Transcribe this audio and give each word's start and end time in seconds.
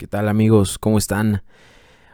¿Qué 0.00 0.06
tal 0.06 0.30
amigos? 0.30 0.78
¿Cómo 0.78 0.96
están? 0.96 1.42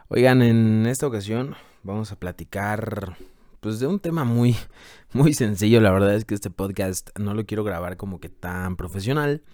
Oigan, 0.08 0.42
en 0.42 0.86
esta 0.86 1.06
ocasión 1.06 1.54
vamos 1.85 2.10
a 2.10 2.19
platicar 2.19 3.16
pues 3.60 3.78
de 3.78 3.86
un 3.86 4.01
tema 4.01 4.24
muy 4.24 4.56
muy 5.12 5.34
sencillo, 5.34 5.80
la 5.80 5.92
verdad 5.92 6.16
es 6.16 6.24
que 6.24 6.34
este 6.34 6.50
podcast 6.50 7.16
no 7.16 7.32
lo 7.32 7.46
quiero 7.46 7.62
grabar 7.62 7.96
como 7.96 8.18
que 8.18 8.28
tan 8.28 8.74
profesional. 8.74 9.44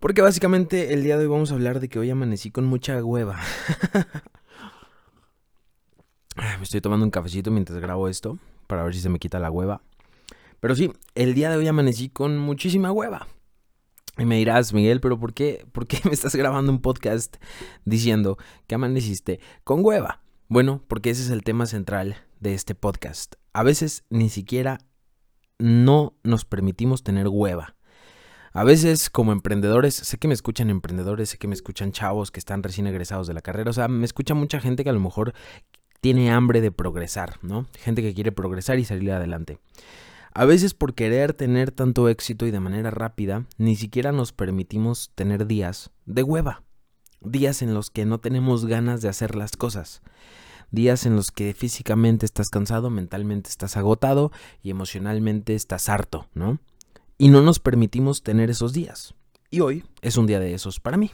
Porque 0.00 0.22
básicamente 0.22 0.94
el 0.94 1.02
día 1.02 1.18
de 1.18 1.24
hoy 1.24 1.30
vamos 1.30 1.50
a 1.50 1.54
hablar 1.54 1.80
de 1.80 1.90
que 1.90 1.98
hoy 1.98 2.08
amanecí 2.08 2.50
con 2.50 2.64
mucha 2.64 3.04
hueva. 3.04 3.38
Me 6.34 6.62
estoy 6.62 6.80
tomando 6.80 7.04
un 7.04 7.10
cafecito 7.10 7.50
mientras 7.50 7.78
grabo 7.78 8.08
esto 8.08 8.38
para 8.66 8.84
ver 8.84 8.94
si 8.94 9.02
se 9.02 9.10
me 9.10 9.18
quita 9.18 9.38
la 9.38 9.50
hueva. 9.50 9.82
Pero 10.60 10.74
sí, 10.74 10.94
el 11.14 11.34
día 11.34 11.50
de 11.50 11.58
hoy 11.58 11.68
amanecí 11.68 12.08
con 12.08 12.38
muchísima 12.38 12.90
hueva. 12.90 13.26
Y 14.18 14.24
me 14.24 14.36
dirás, 14.36 14.72
Miguel, 14.72 15.00
pero 15.00 15.18
¿por 15.18 15.32
qué, 15.32 15.64
¿por 15.72 15.86
qué 15.86 16.00
me 16.04 16.10
estás 16.10 16.34
grabando 16.34 16.72
un 16.72 16.80
podcast 16.80 17.36
diciendo 17.84 18.36
que 18.66 18.74
amaneciste 18.74 19.38
con 19.62 19.84
hueva? 19.84 20.22
Bueno, 20.48 20.82
porque 20.88 21.10
ese 21.10 21.22
es 21.22 21.30
el 21.30 21.44
tema 21.44 21.66
central 21.66 22.16
de 22.40 22.54
este 22.54 22.74
podcast. 22.74 23.36
A 23.52 23.62
veces 23.62 24.04
ni 24.10 24.28
siquiera 24.28 24.78
no 25.58 26.14
nos 26.24 26.44
permitimos 26.44 27.02
tener 27.02 27.28
hueva. 27.28 27.76
A 28.52 28.64
veces 28.64 29.08
como 29.10 29.32
emprendedores, 29.32 29.94
sé 29.94 30.18
que 30.18 30.26
me 30.26 30.34
escuchan 30.34 30.70
emprendedores, 30.70 31.30
sé 31.30 31.38
que 31.38 31.46
me 31.46 31.54
escuchan 31.54 31.92
chavos 31.92 32.30
que 32.30 32.40
están 32.40 32.62
recién 32.62 32.86
egresados 32.86 33.26
de 33.26 33.34
la 33.34 33.42
carrera, 33.42 33.70
o 33.70 33.74
sea, 33.74 33.88
me 33.88 34.04
escucha 34.04 34.34
mucha 34.34 34.58
gente 34.58 34.82
que 34.82 34.90
a 34.90 34.94
lo 34.94 35.00
mejor 35.00 35.34
tiene 36.00 36.30
hambre 36.30 36.60
de 36.60 36.72
progresar, 36.72 37.36
¿no? 37.42 37.66
Gente 37.78 38.02
que 38.02 38.14
quiere 38.14 38.32
progresar 38.32 38.78
y 38.78 38.84
salir 38.84 39.12
adelante. 39.12 39.58
A 40.32 40.44
veces 40.44 40.74
por 40.74 40.94
querer 40.94 41.32
tener 41.32 41.72
tanto 41.72 42.08
éxito 42.08 42.46
y 42.46 42.50
de 42.50 42.60
manera 42.60 42.90
rápida, 42.90 43.46
ni 43.56 43.76
siquiera 43.76 44.12
nos 44.12 44.32
permitimos 44.32 45.10
tener 45.14 45.46
días 45.46 45.90
de 46.06 46.22
hueva. 46.22 46.62
Días 47.20 47.62
en 47.62 47.74
los 47.74 47.90
que 47.90 48.04
no 48.04 48.20
tenemos 48.20 48.66
ganas 48.66 49.02
de 49.02 49.08
hacer 49.08 49.34
las 49.34 49.56
cosas. 49.56 50.02
Días 50.70 51.06
en 51.06 51.16
los 51.16 51.30
que 51.30 51.54
físicamente 51.54 52.26
estás 52.26 52.50
cansado, 52.50 52.90
mentalmente 52.90 53.50
estás 53.50 53.76
agotado 53.76 54.30
y 54.62 54.70
emocionalmente 54.70 55.54
estás 55.54 55.88
harto, 55.88 56.28
¿no? 56.34 56.60
Y 57.16 57.28
no 57.28 57.42
nos 57.42 57.58
permitimos 57.58 58.22
tener 58.22 58.50
esos 58.50 58.72
días. 58.72 59.14
Y 59.50 59.60
hoy 59.60 59.84
es 60.02 60.16
un 60.18 60.26
día 60.26 60.40
de 60.40 60.54
esos 60.54 60.78
para 60.78 60.98
mí. 60.98 61.10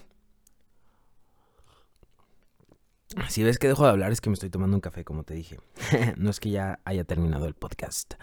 Si 3.28 3.44
ves 3.44 3.58
que 3.58 3.68
dejo 3.68 3.84
de 3.84 3.90
hablar 3.90 4.10
es 4.10 4.20
que 4.20 4.28
me 4.28 4.34
estoy 4.34 4.50
tomando 4.50 4.76
un 4.76 4.80
café, 4.80 5.04
como 5.04 5.22
te 5.22 5.34
dije. 5.34 5.60
no 6.16 6.30
es 6.30 6.40
que 6.40 6.50
ya 6.50 6.80
haya 6.84 7.04
terminado 7.04 7.46
el 7.46 7.54
podcast. 7.54 8.14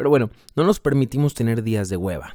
Pero 0.00 0.08
bueno, 0.08 0.30
no 0.56 0.64
nos 0.64 0.80
permitimos 0.80 1.34
tener 1.34 1.62
días 1.62 1.90
de 1.90 1.98
hueva. 1.98 2.34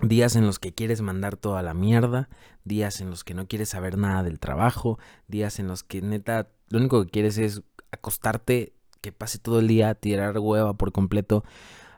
Días 0.00 0.36
en 0.36 0.46
los 0.46 0.58
que 0.58 0.72
quieres 0.72 1.02
mandar 1.02 1.36
toda 1.36 1.62
la 1.62 1.74
mierda, 1.74 2.30
días 2.64 3.02
en 3.02 3.10
los 3.10 3.24
que 3.24 3.34
no 3.34 3.46
quieres 3.46 3.68
saber 3.68 3.98
nada 3.98 4.22
del 4.22 4.40
trabajo, 4.40 4.98
días 5.26 5.58
en 5.58 5.68
los 5.68 5.82
que 5.82 6.00
neta 6.00 6.48
lo 6.70 6.78
único 6.78 7.04
que 7.04 7.10
quieres 7.10 7.36
es 7.36 7.60
acostarte, 7.90 8.72
que 9.02 9.12
pase 9.12 9.38
todo 9.38 9.58
el 9.58 9.68
día, 9.68 9.96
tirar 9.96 10.38
hueva 10.38 10.78
por 10.78 10.90
completo. 10.90 11.44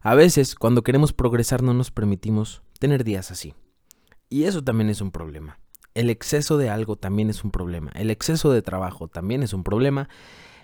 A 0.01 0.17
veces, 0.17 0.57
cuando 0.57 0.83
queremos 0.83 1.13
progresar, 1.13 1.63
no 1.63 1.73
nos 1.73 1.93
permitimos 1.93 2.65
tener 2.81 3.05
días 3.05 3.31
así. 3.31 3.55
Y 4.29 4.43
eso 4.43 4.65
también 4.65 4.91
es 4.91 5.01
un 5.01 5.13
problema. 5.13 5.61
El 5.95 6.11
exceso 6.11 6.59
de 6.59 6.69
algo 6.69 6.97
también 6.97 7.31
es 7.31 7.45
un 7.45 7.53
problema. 7.53 7.93
El 7.95 8.11
exceso 8.11 8.51
de 8.51 8.61
trabajo 8.61 9.07
también 9.07 9.45
es 9.45 9.53
un 9.53 9.63
problema 9.63 10.09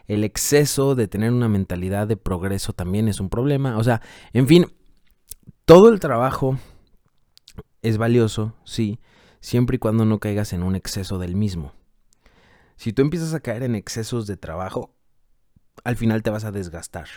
el 0.06 0.24
exceso 0.24 0.94
de 0.94 1.08
tener 1.08 1.32
una 1.32 1.48
mentalidad 1.48 2.06
de 2.06 2.16
progreso 2.16 2.72
también 2.72 3.08
es 3.08 3.20
un 3.20 3.28
problema. 3.28 3.76
O 3.76 3.84
sea, 3.84 4.00
en 4.32 4.46
fin, 4.46 4.66
todo 5.64 5.88
el 5.88 6.00
trabajo 6.00 6.58
es 7.82 7.98
valioso, 7.98 8.54
sí, 8.64 9.00
siempre 9.40 9.76
y 9.76 9.78
cuando 9.78 10.04
no 10.04 10.18
caigas 10.18 10.52
en 10.52 10.62
un 10.62 10.76
exceso 10.76 11.18
del 11.18 11.36
mismo. 11.36 11.72
Si 12.76 12.92
tú 12.92 13.02
empiezas 13.02 13.34
a 13.34 13.40
caer 13.40 13.62
en 13.62 13.74
excesos 13.74 14.26
de 14.26 14.36
trabajo, 14.36 14.94
al 15.84 15.96
final 15.96 16.22
te 16.22 16.30
vas 16.30 16.44
a 16.44 16.52
desgastar. 16.52 17.08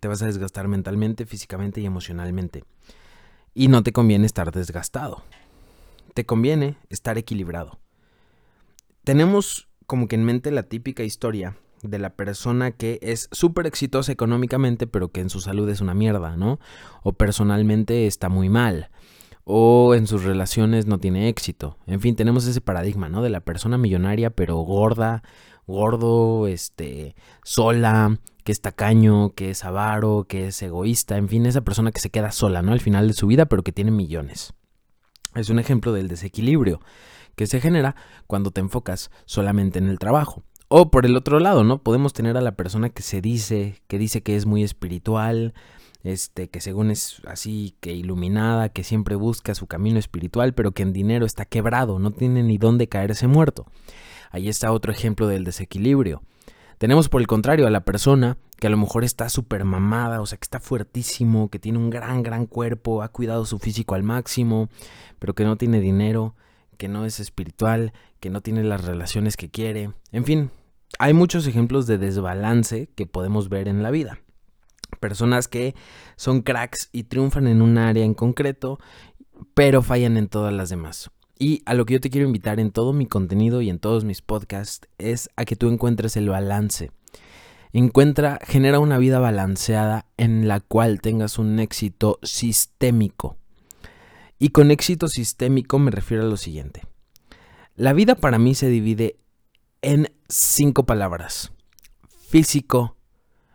Te 0.00 0.08
vas 0.08 0.22
a 0.22 0.26
desgastar 0.26 0.68
mentalmente, 0.68 1.26
físicamente 1.26 1.80
y 1.80 1.86
emocionalmente. 1.86 2.64
Y 3.54 3.68
no 3.68 3.82
te 3.82 3.92
conviene 3.92 4.24
estar 4.24 4.50
desgastado. 4.52 5.22
Te 6.14 6.24
conviene 6.24 6.78
estar 6.88 7.18
equilibrado. 7.18 7.80
Tenemos 9.04 9.68
como 9.86 10.08
que 10.08 10.14
en 10.14 10.24
mente 10.24 10.50
la 10.50 10.62
típica 10.62 11.02
historia 11.02 11.56
de 11.82 11.98
la 11.98 12.10
persona 12.10 12.70
que 12.70 12.98
es 13.02 13.28
súper 13.32 13.66
exitosa 13.66 14.12
económicamente, 14.12 14.86
pero 14.86 15.10
que 15.10 15.20
en 15.20 15.30
su 15.30 15.40
salud 15.40 15.68
es 15.68 15.80
una 15.80 15.94
mierda, 15.94 16.36
¿no? 16.36 16.58
O 17.02 17.12
personalmente 17.12 18.06
está 18.06 18.28
muy 18.28 18.48
mal. 18.48 18.90
O 19.44 19.94
en 19.94 20.06
sus 20.06 20.22
relaciones 20.22 20.86
no 20.86 20.98
tiene 20.98 21.28
éxito. 21.28 21.76
En 21.86 22.00
fin, 22.00 22.14
tenemos 22.14 22.46
ese 22.46 22.60
paradigma, 22.60 23.08
¿no? 23.08 23.22
De 23.22 23.30
la 23.30 23.40
persona 23.40 23.76
millonaria, 23.76 24.30
pero 24.30 24.58
gorda, 24.58 25.24
gordo, 25.66 26.46
este, 26.46 27.16
sola, 27.42 28.20
que 28.44 28.52
es 28.52 28.60
tacaño, 28.60 29.30
que 29.30 29.50
es 29.50 29.64
avaro, 29.64 30.26
que 30.28 30.46
es 30.48 30.62
egoísta. 30.62 31.16
En 31.16 31.28
fin, 31.28 31.46
esa 31.46 31.62
persona 31.62 31.90
que 31.90 32.00
se 32.00 32.10
queda 32.10 32.30
sola, 32.30 32.62
¿no? 32.62 32.72
Al 32.72 32.80
final 32.80 33.08
de 33.08 33.14
su 33.14 33.26
vida, 33.26 33.46
pero 33.46 33.64
que 33.64 33.72
tiene 33.72 33.90
millones. 33.90 34.54
Es 35.34 35.48
un 35.50 35.58
ejemplo 35.58 35.92
del 35.92 36.08
desequilibrio 36.08 36.80
que 37.34 37.46
se 37.46 37.60
genera 37.60 37.96
cuando 38.26 38.50
te 38.50 38.60
enfocas 38.60 39.10
solamente 39.24 39.78
en 39.78 39.88
el 39.88 39.98
trabajo. 39.98 40.44
O 40.74 40.90
por 40.90 41.04
el 41.04 41.18
otro 41.18 41.38
lado, 41.38 41.64
¿no? 41.64 41.82
Podemos 41.82 42.14
tener 42.14 42.38
a 42.38 42.40
la 42.40 42.52
persona 42.52 42.88
que 42.88 43.02
se 43.02 43.20
dice, 43.20 43.82
que 43.88 43.98
dice 43.98 44.22
que 44.22 44.36
es 44.36 44.46
muy 44.46 44.62
espiritual, 44.62 45.52
este, 46.02 46.48
que 46.48 46.62
según 46.62 46.90
es 46.90 47.20
así, 47.26 47.76
que 47.80 47.92
iluminada, 47.92 48.70
que 48.70 48.82
siempre 48.82 49.14
busca 49.14 49.54
su 49.54 49.66
camino 49.66 49.98
espiritual, 49.98 50.54
pero 50.54 50.72
que 50.72 50.82
en 50.82 50.94
dinero 50.94 51.26
está 51.26 51.44
quebrado, 51.44 51.98
no 51.98 52.10
tiene 52.10 52.42
ni 52.42 52.56
dónde 52.56 52.88
caerse 52.88 53.26
muerto. 53.26 53.66
Ahí 54.30 54.48
está 54.48 54.72
otro 54.72 54.92
ejemplo 54.92 55.26
del 55.26 55.44
desequilibrio. 55.44 56.22
Tenemos 56.78 57.10
por 57.10 57.20
el 57.20 57.26
contrario 57.26 57.66
a 57.66 57.70
la 57.70 57.84
persona 57.84 58.38
que 58.58 58.68
a 58.68 58.70
lo 58.70 58.78
mejor 58.78 59.04
está 59.04 59.28
súper 59.28 59.66
mamada, 59.66 60.22
o 60.22 60.26
sea, 60.26 60.38
que 60.38 60.44
está 60.46 60.58
fuertísimo, 60.58 61.50
que 61.50 61.58
tiene 61.58 61.76
un 61.76 61.90
gran, 61.90 62.22
gran 62.22 62.46
cuerpo, 62.46 63.02
ha 63.02 63.08
cuidado 63.08 63.44
su 63.44 63.58
físico 63.58 63.94
al 63.94 64.04
máximo, 64.04 64.70
pero 65.18 65.34
que 65.34 65.44
no 65.44 65.56
tiene 65.56 65.80
dinero, 65.80 66.34
que 66.78 66.88
no 66.88 67.04
es 67.04 67.20
espiritual, 67.20 67.92
que 68.20 68.30
no 68.30 68.40
tiene 68.40 68.64
las 68.64 68.86
relaciones 68.86 69.36
que 69.36 69.50
quiere. 69.50 69.90
En 70.12 70.24
fin, 70.24 70.50
hay 70.98 71.12
muchos 71.14 71.46
ejemplos 71.46 71.86
de 71.86 71.98
desbalance 71.98 72.88
que 72.94 73.06
podemos 73.06 73.48
ver 73.48 73.68
en 73.68 73.82
la 73.82 73.90
vida. 73.90 74.18
Personas 75.00 75.48
que 75.48 75.74
son 76.16 76.42
cracks 76.42 76.88
y 76.92 77.04
triunfan 77.04 77.46
en 77.46 77.62
un 77.62 77.78
área 77.78 78.04
en 78.04 78.14
concreto, 78.14 78.78
pero 79.54 79.82
fallan 79.82 80.16
en 80.16 80.28
todas 80.28 80.52
las 80.52 80.68
demás. 80.68 81.10
Y 81.38 81.62
a 81.66 81.74
lo 81.74 81.86
que 81.86 81.94
yo 81.94 82.00
te 82.00 82.10
quiero 82.10 82.26
invitar 82.26 82.60
en 82.60 82.70
todo 82.70 82.92
mi 82.92 83.06
contenido 83.06 83.62
y 83.62 83.70
en 83.70 83.78
todos 83.78 84.04
mis 84.04 84.22
podcasts 84.22 84.86
es 84.98 85.30
a 85.36 85.44
que 85.44 85.56
tú 85.56 85.68
encuentres 85.68 86.16
el 86.16 86.28
balance. 86.28 86.92
Encuentra, 87.72 88.38
genera 88.46 88.78
una 88.78 88.98
vida 88.98 89.18
balanceada 89.18 90.06
en 90.18 90.46
la 90.46 90.60
cual 90.60 91.00
tengas 91.00 91.38
un 91.38 91.58
éxito 91.58 92.18
sistémico. 92.22 93.38
Y 94.38 94.50
con 94.50 94.70
éxito 94.70 95.08
sistémico 95.08 95.78
me 95.78 95.90
refiero 95.90 96.22
a 96.22 96.26
lo 96.26 96.36
siguiente. 96.36 96.82
La 97.74 97.94
vida 97.94 98.14
para 98.14 98.38
mí 98.38 98.54
se 98.54 98.68
divide 98.68 99.16
en 99.82 100.12
cinco 100.28 100.86
palabras. 100.86 101.52
Físico, 102.28 102.96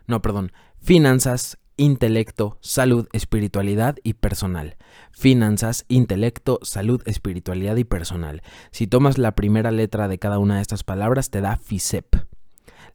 no, 0.06 0.22
perdón, 0.22 0.52
finanzas, 0.80 1.58
intelecto, 1.78 2.58
salud, 2.62 3.08
espiritualidad 3.14 3.96
y 4.04 4.14
personal. 4.14 4.76
Finanzas, 5.12 5.86
intelecto, 5.88 6.60
salud, 6.62 7.02
espiritualidad 7.06 7.78
y 7.78 7.86
personal. 7.86 8.44
Si 8.72 8.88
tomas 8.88 9.18
la 9.18 9.34
primera 9.34 9.72
letra 9.72 10.08
de 10.08 10.20
cada 10.20 10.38
una 10.38 10.58
de 10.58 10.62
estas 10.62 10.84
palabras, 10.84 11.30
te 11.30 11.42
da 11.42 11.58
FISEP. 11.58 12.16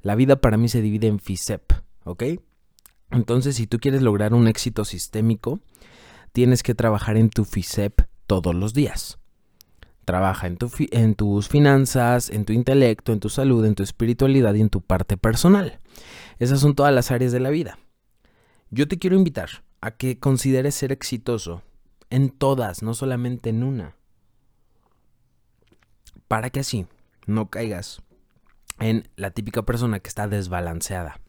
La 0.03 0.15
vida 0.15 0.37
para 0.37 0.57
mí 0.57 0.69
se 0.69 0.83
divide 0.83 1.07
en 1.07 1.19
FISEP, 1.19 1.73
¿ok? 2.05 2.25
Entonces, 3.11 3.57
si 3.57 3.67
tú 3.67 3.79
quieres 3.79 4.03
lograr 4.03 4.35
un 4.35 4.47
éxito 4.47 4.85
sistémico, 4.85 5.61
tienes 6.33 6.63
que 6.63 6.75
trabajar 6.75 7.17
en 7.17 7.31
tu 7.31 7.45
FISEP 7.45 8.03
todos 8.27 8.55
los 8.55 8.75
días. 8.75 9.19
Trabaja 10.05 10.49
en, 10.49 11.15
tus 11.15 11.49
finanzas, 11.49 12.29
en 12.29 12.45
tu 12.45 12.53
intelecto, 12.53 13.13
en 13.13 13.21
tu 13.21 13.29
salud, 13.29 13.65
en 13.65 13.75
tu 13.75 13.83
espiritualidad 13.83 14.55
y 14.55 14.61
en 14.61 14.69
tu 14.69 14.81
parte 14.81 15.17
personal. 15.17 15.81
Esas 16.39 16.61
son 16.61 16.75
todas 16.75 16.93
las 16.93 17.11
áreas 17.11 17.31
de 17.31 17.41
la 17.41 17.51
vida. 17.51 17.79
Yo 18.71 18.89
te 18.89 18.99
quiero 18.99 19.17
invitar 19.17 19.63
a 19.81 19.93
que 19.93 20.19
consideres 20.19 20.75
ser 20.75 20.91
exitoso 20.91 21.63
en 22.11 22.31
todas, 22.31 22.83
no 22.83 22.95
solamente 22.95 23.51
en 23.51 23.63
una. 23.63 23.97
Para 26.27 26.51
que 26.51 26.61
así 26.61 26.87
no 27.27 27.49
caigas 27.49 28.03
en 28.81 29.09
la 29.17 29.31
típica 29.31 29.63
persona 29.63 30.01
que 30.01 30.09
está 30.09 30.27
desbalanceada. 30.27 31.21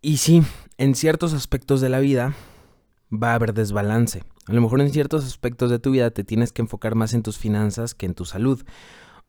Y 0.00 0.18
sí, 0.18 0.42
en 0.76 0.94
ciertos 0.94 1.34
aspectos 1.34 1.80
de 1.80 1.88
la 1.88 2.00
vida 2.00 2.34
va 3.12 3.32
a 3.32 3.34
haber 3.34 3.54
desbalance. 3.54 4.22
A 4.48 4.52
lo 4.54 4.62
mejor 4.62 4.80
en 4.80 4.90
ciertos 4.90 5.26
aspectos 5.26 5.70
de 5.70 5.78
tu 5.78 5.90
vida 5.90 6.10
te 6.10 6.24
tienes 6.24 6.52
que 6.52 6.62
enfocar 6.62 6.94
más 6.94 7.12
en 7.12 7.22
tus 7.22 7.36
finanzas 7.36 7.94
que 7.94 8.06
en 8.06 8.14
tu 8.14 8.24
salud. 8.24 8.64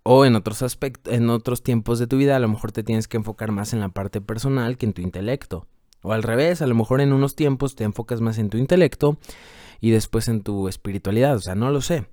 O 0.04 0.26
en 0.26 0.38
otros 0.38 0.62
aspectos, 0.62 1.14
en 1.14 1.30
otros 1.30 1.62
tiempos 1.62 2.00
de 2.00 2.08
tu 2.08 2.16
vida, 2.16 2.38
a 2.38 2.40
lo 2.40 2.48
mejor 2.48 2.72
te 2.72 2.84
tienes 2.84 3.10
que 3.10 3.18
enfocar 3.18 3.52
más 3.52 3.74
en 3.74 3.82
la 3.82 3.90
parte 3.90 4.22
personal 4.22 4.78
que 4.78 4.86
en 4.86 4.94
tu 4.94 5.02
intelecto. 5.02 5.68
O 6.04 6.14
al 6.14 6.24
revés, 6.24 6.62
a 6.62 6.68
lo 6.68 6.74
mejor 6.74 7.02
en 7.02 7.12
unos 7.12 7.36
tiempos 7.36 7.76
te 7.76 7.84
enfocas 7.84 8.22
más 8.22 8.38
en 8.38 8.50
tu 8.50 8.58
intelecto 8.58 9.18
y 9.82 9.92
después 9.92 10.30
en 10.30 10.42
tu 10.42 10.70
espiritualidad. 10.70 11.36
O 11.36 11.42
sea, 11.42 11.54
no 11.54 11.70
lo 11.70 11.82
sé. 11.82 12.08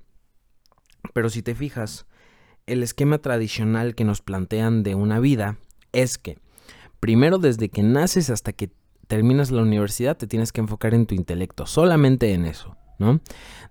Pero 1.14 1.30
si 1.30 1.42
te 1.42 1.54
fijas, 1.54 2.06
el 2.66 2.82
esquema 2.82 3.18
tradicional 3.18 3.94
que 3.94 4.04
nos 4.04 4.20
plantean 4.20 4.82
de 4.82 4.96
una 4.96 5.20
vida 5.20 5.58
es 5.92 6.18
que 6.18 6.38
primero 6.98 7.38
desde 7.38 7.68
que 7.68 7.84
naces 7.84 8.30
hasta 8.30 8.52
que 8.52 8.72
terminas 9.06 9.52
la 9.52 9.62
universidad 9.62 10.16
te 10.16 10.26
tienes 10.26 10.52
que 10.52 10.60
enfocar 10.60 10.92
en 10.92 11.06
tu 11.06 11.14
intelecto, 11.14 11.66
solamente 11.66 12.32
en 12.32 12.44
eso, 12.44 12.76
¿no? 12.98 13.20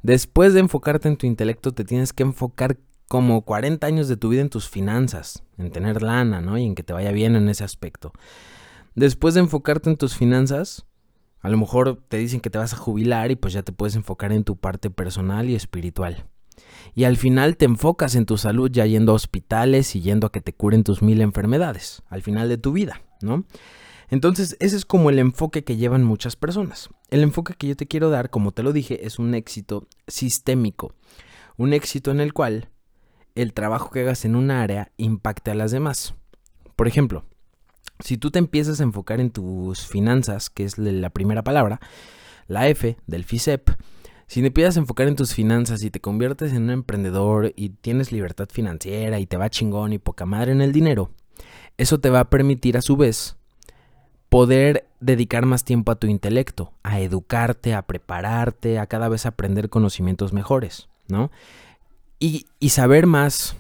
Después 0.04 0.54
de 0.54 0.62
enfocarte 0.62 1.08
en 1.08 1.18
tu 1.18 1.26
intelecto 1.26 1.74
te 1.74 1.84
tienes 1.84 2.14
que 2.14 2.24
enfocar 2.24 2.78
como 3.08 3.44
40 3.44 3.86
años 3.86 4.08
de 4.08 4.18
tu 4.18 4.30
vida 4.30 4.42
en 4.42 4.50
tus 4.50 4.70
finanzas, 4.70 5.44
en 5.58 5.72
tener 5.72 6.02
lana, 6.02 6.42
¿no? 6.42 6.58
Y 6.58 6.66
en 6.66 6.76
que 6.76 6.84
te 6.84 6.94
vaya 6.94 7.12
bien 7.12 7.36
en 7.36 7.50
ese 7.50 7.64
aspecto. 7.64 8.12
Después 8.96 9.34
de 9.34 9.42
enfocarte 9.42 9.90
en 9.90 9.98
tus 9.98 10.16
finanzas, 10.16 10.86
a 11.42 11.50
lo 11.50 11.58
mejor 11.58 12.02
te 12.08 12.18
dicen 12.18 12.40
que 12.40 12.50
te 12.50 12.58
vas 12.58 12.74
a 12.74 12.78
jubilar 12.78 13.30
y 13.30 13.36
pues 13.36 13.54
ya 13.54 13.62
te 13.62 13.72
puedes 13.72 13.96
enfocar 13.96 14.32
en 14.32 14.44
tu 14.44 14.56
parte 14.56 14.90
personal 14.90 15.50
y 15.50 15.56
espiritual. 15.56 16.26
Y 16.96 17.04
al 17.04 17.18
final 17.18 17.58
te 17.58 17.66
enfocas 17.66 18.16
en 18.16 18.26
tu 18.26 18.38
salud 18.38 18.72
ya 18.72 18.86
yendo 18.86 19.12
a 19.12 19.16
hospitales 19.16 19.96
y 19.96 20.02
yendo 20.02 20.28
a 20.28 20.32
que 20.32 20.42
te 20.42 20.54
curen 20.54 20.84
tus 20.84 21.02
mil 21.02 21.22
enfermedades, 21.22 22.02
al 22.10 22.22
final 22.22 22.50
de 22.50 22.58
tu 22.58 22.72
vida, 22.72 23.02
¿no? 23.22 23.46
Entonces, 24.16 24.56
ese 24.62 24.78
es 24.78 24.86
como 24.86 25.10
el 25.10 25.20
enfoque 25.20 25.66
que 25.66 25.76
llevan 25.76 26.06
muchas 26.06 26.38
personas. 26.38 26.88
El 27.10 27.22
enfoque 27.22 27.54
que 27.54 27.68
yo 27.68 27.76
te 27.76 27.86
quiero 27.86 28.10
dar, 28.10 28.30
como 28.30 28.54
te 28.54 28.64
lo 28.64 28.72
dije, 28.72 29.06
es 29.06 29.20
un 29.20 29.36
éxito 29.36 29.90
sistémico. 30.08 30.96
Un 31.58 31.74
éxito 31.74 32.12
en 32.12 32.22
el 32.22 32.32
cual 32.32 32.70
el 33.36 33.52
trabajo 33.52 33.92
que 33.92 34.00
hagas 34.00 34.24
en 34.24 34.38
un 34.38 34.52
área 34.52 34.90
impacte 34.96 35.52
a 35.52 35.56
las 35.56 35.72
demás. 35.72 36.16
Por 36.78 36.88
ejemplo, 36.88 37.26
si 38.00 38.16
tú 38.16 38.32
te 38.32 38.40
empiezas 38.40 38.80
a 38.80 38.84
enfocar 38.84 39.20
en 39.20 39.32
tus 39.32 39.86
finanzas, 39.86 40.50
que 40.50 40.64
es 40.64 40.78
la 40.78 41.10
primera 41.10 41.44
palabra, 41.44 41.82
la 42.48 42.70
F 42.70 42.96
del 43.08 43.26
FISEP, 43.26 43.70
si 44.28 44.40
te 44.40 44.48
empiezas 44.48 44.78
a 44.78 44.80
enfocar 44.80 45.10
en 45.10 45.18
tus 45.18 45.34
finanzas 45.34 45.84
y 45.84 45.92
te 45.92 46.00
conviertes 46.00 46.54
en 46.54 46.64
un 46.64 46.70
emprendedor 46.70 47.52
y 47.58 47.68
tienes 47.68 48.14
libertad 48.14 48.48
financiera 48.50 49.20
y 49.20 49.26
te 49.26 49.36
va 49.36 49.50
chingón 49.50 49.92
y 49.92 49.98
poca 49.98 50.26
madre 50.26 50.54
en 50.54 50.62
el 50.62 50.72
dinero, 50.72 51.12
eso 51.76 52.00
te 52.00 52.10
va 52.10 52.22
a 52.22 52.30
permitir 52.30 52.78
a 52.78 52.82
su 52.82 52.96
vez 52.96 53.36
poder 54.36 54.86
dedicar 55.00 55.46
más 55.46 55.64
tiempo 55.64 55.94
a 55.94 55.96
tu 55.96 56.08
intelecto, 56.08 56.74
a 56.84 57.00
educarte, 57.00 57.74
a 57.74 57.84
prepararte, 57.84 58.80
a 58.80 58.86
cada 58.86 59.08
vez 59.08 59.26
aprender 59.26 59.70
conocimientos 59.70 60.34
mejores, 60.34 60.90
¿no? 61.08 61.32
Y, 62.20 62.46
saber 62.68 63.08
más 63.08 63.56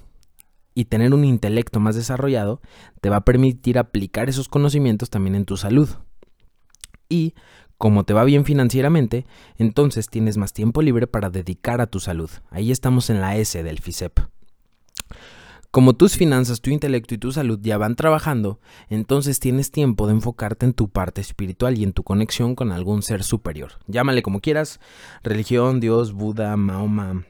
y 0.73 0.83
tener 0.83 1.13
un 1.13 1.23
intelecto 1.23 1.79
más 1.79 1.95
desarrollado 1.95 2.59
te 2.99 3.09
va 3.09 3.15
a 3.15 3.23
permitir 3.23 3.79
aplicar 3.79 4.27
esos 4.27 4.49
conocimientos 4.49 5.09
también 5.09 5.35
en 5.35 5.45
tu 5.45 5.55
salud. 5.55 5.87
Y 7.07 7.35
como 7.77 8.03
te 8.03 8.13
va 8.13 8.25
bien 8.25 8.43
financieramente, 8.43 9.25
entonces 9.57 10.09
tienes 10.09 10.35
más 10.35 10.51
tiempo 10.51 10.81
libre 10.81 11.07
para 11.07 11.29
dedicar 11.29 11.79
a 11.79 11.87
tu 11.87 12.01
salud. 12.01 12.29
Ahí 12.49 12.71
estamos 12.71 13.09
en 13.09 13.21
la 13.21 13.37
S 13.37 13.63
del 13.63 13.79
FISEP. 13.79 14.19
Como 15.75 15.91
tus 15.91 16.15
finanzas, 16.15 16.61
tu 16.61 16.69
intelecto 16.69 17.15
y 17.15 17.17
tu 17.17 17.33
salud 17.33 17.59
ya 17.61 17.77
van 17.77 17.97
trabajando, 17.97 18.61
entonces 18.87 19.41
tienes 19.41 19.71
tiempo 19.71 20.07
de 20.07 20.13
enfocarte 20.13 20.65
en 20.65 20.71
tu 20.71 20.87
parte 20.87 21.19
espiritual 21.19 21.77
y 21.77 21.83
en 21.83 21.91
tu 21.91 22.03
conexión 22.03 22.55
con 22.55 22.71
algún 22.71 23.01
ser 23.01 23.23
superior. 23.23 23.73
Llámale 23.85 24.23
como 24.23 24.39
quieras, 24.39 24.79
religión, 25.21 25.81
Dios, 25.81 26.13
Buda, 26.13 26.55
Mahoma, 26.55 27.25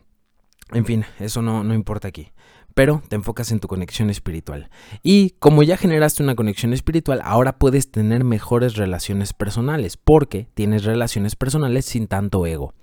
en 0.71 0.85
fin, 0.85 1.05
eso 1.19 1.41
no, 1.41 1.63
no 1.63 1.73
importa 1.73 2.07
aquí 2.07 2.33
pero 2.75 3.01
te 3.07 3.15
enfocas 3.15 3.51
en 3.51 3.59
tu 3.59 3.67
conexión 3.67 4.11
espiritual. 4.11 4.69
Y 5.01 5.31
como 5.39 5.63
ya 5.63 5.75
generaste 5.77 6.21
una 6.21 6.35
conexión 6.35 6.71
espiritual, 6.73 7.21
ahora 7.23 7.57
puedes 7.57 7.89
tener 7.89 8.23
mejores 8.25 8.75
relaciones 8.75 9.33
personales, 9.33 9.97
porque 9.97 10.49
tienes 10.53 10.83
relaciones 10.83 11.35
personales 11.35 11.85
sin 11.85 12.07
tanto 12.07 12.45
ego. 12.45 12.75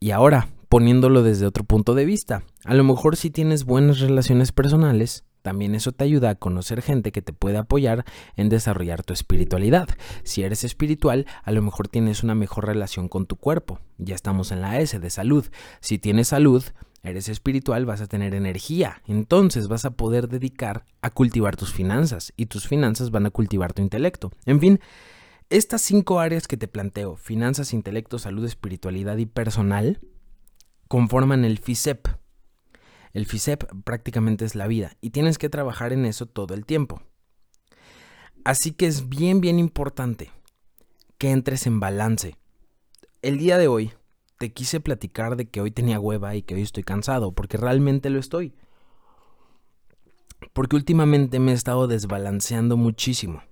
Y 0.00 0.10
ahora, 0.10 0.48
poniéndolo 0.76 1.22
desde 1.22 1.46
otro 1.46 1.64
punto 1.64 1.94
de 1.94 2.04
vista, 2.04 2.42
a 2.66 2.74
lo 2.74 2.84
mejor 2.84 3.16
si 3.16 3.30
tienes 3.30 3.64
buenas 3.64 3.98
relaciones 3.98 4.52
personales, 4.52 5.24
también 5.40 5.74
eso 5.74 5.92
te 5.92 6.04
ayuda 6.04 6.28
a 6.28 6.34
conocer 6.34 6.82
gente 6.82 7.12
que 7.12 7.22
te 7.22 7.32
puede 7.32 7.56
apoyar 7.56 8.04
en 8.36 8.50
desarrollar 8.50 9.02
tu 9.02 9.14
espiritualidad. 9.14 9.88
Si 10.22 10.42
eres 10.42 10.64
espiritual, 10.64 11.24
a 11.44 11.52
lo 11.52 11.62
mejor 11.62 11.88
tienes 11.88 12.22
una 12.22 12.34
mejor 12.34 12.66
relación 12.66 13.08
con 13.08 13.24
tu 13.24 13.36
cuerpo. 13.36 13.80
Ya 13.96 14.14
estamos 14.14 14.52
en 14.52 14.60
la 14.60 14.78
S 14.78 15.00
de 15.00 15.08
salud. 15.08 15.46
Si 15.80 15.96
tienes 15.98 16.28
salud, 16.28 16.62
eres 17.02 17.30
espiritual, 17.30 17.86
vas 17.86 18.02
a 18.02 18.06
tener 18.06 18.34
energía. 18.34 19.00
Entonces 19.06 19.68
vas 19.68 19.86
a 19.86 19.92
poder 19.92 20.28
dedicar 20.28 20.84
a 21.00 21.08
cultivar 21.08 21.56
tus 21.56 21.72
finanzas 21.72 22.34
y 22.36 22.46
tus 22.46 22.68
finanzas 22.68 23.10
van 23.10 23.24
a 23.24 23.30
cultivar 23.30 23.72
tu 23.72 23.80
intelecto. 23.80 24.30
En 24.44 24.60
fin, 24.60 24.80
estas 25.48 25.80
cinco 25.80 26.20
áreas 26.20 26.46
que 26.46 26.58
te 26.58 26.68
planteo, 26.68 27.16
finanzas, 27.16 27.72
intelecto, 27.72 28.18
salud, 28.18 28.44
espiritualidad 28.44 29.16
y 29.16 29.24
personal, 29.24 30.00
conforman 30.88 31.44
el 31.44 31.58
FISEP. 31.58 32.08
El 33.12 33.26
FISEP 33.26 33.64
prácticamente 33.84 34.44
es 34.44 34.54
la 34.54 34.66
vida 34.66 34.92
y 35.00 35.10
tienes 35.10 35.38
que 35.38 35.48
trabajar 35.48 35.92
en 35.92 36.04
eso 36.04 36.26
todo 36.26 36.54
el 36.54 36.66
tiempo. 36.66 37.02
Así 38.44 38.72
que 38.72 38.86
es 38.86 39.08
bien, 39.08 39.40
bien 39.40 39.58
importante 39.58 40.30
que 41.18 41.30
entres 41.30 41.66
en 41.66 41.80
balance. 41.80 42.36
El 43.22 43.38
día 43.38 43.58
de 43.58 43.68
hoy 43.68 43.92
te 44.38 44.52
quise 44.52 44.80
platicar 44.80 45.36
de 45.36 45.48
que 45.48 45.60
hoy 45.60 45.70
tenía 45.70 45.98
hueva 45.98 46.34
y 46.36 46.42
que 46.42 46.54
hoy 46.54 46.62
estoy 46.62 46.84
cansado, 46.84 47.32
porque 47.32 47.56
realmente 47.56 48.10
lo 48.10 48.20
estoy. 48.20 48.54
Porque 50.52 50.76
últimamente 50.76 51.38
me 51.38 51.52
he 51.52 51.54
estado 51.54 51.88
desbalanceando 51.88 52.76
muchísimo. 52.76 53.42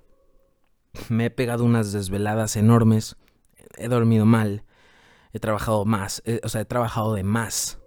Me 1.09 1.27
he 1.27 1.31
pegado 1.31 1.65
unas 1.65 1.93
desveladas 1.93 2.57
enormes, 2.57 3.17
he 3.77 3.89
dormido 3.89 4.27
mal, 4.27 4.65
he 5.35 5.41
trabajado 5.41 5.85
más, 5.85 6.23
eh, 6.25 6.41
o 6.45 6.49
sea, 6.49 6.61
he 6.61 6.65
trabajado 6.65 7.13
de 7.15 7.25
más. 7.25 7.79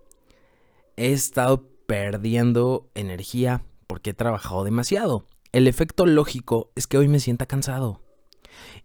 He 0.98 1.14
estado 1.14 1.64
perdiendo 1.88 2.92
energía 2.94 3.64
porque 3.88 4.10
he 4.10 4.14
trabajado 4.14 4.66
demasiado. 4.66 5.26
El 5.54 5.68
efecto 5.68 6.06
lógico 6.06 6.72
es 6.76 6.88
que 6.88 6.98
hoy 6.98 7.08
me 7.08 7.22
sienta 7.22 7.46
cansado. 7.46 8.02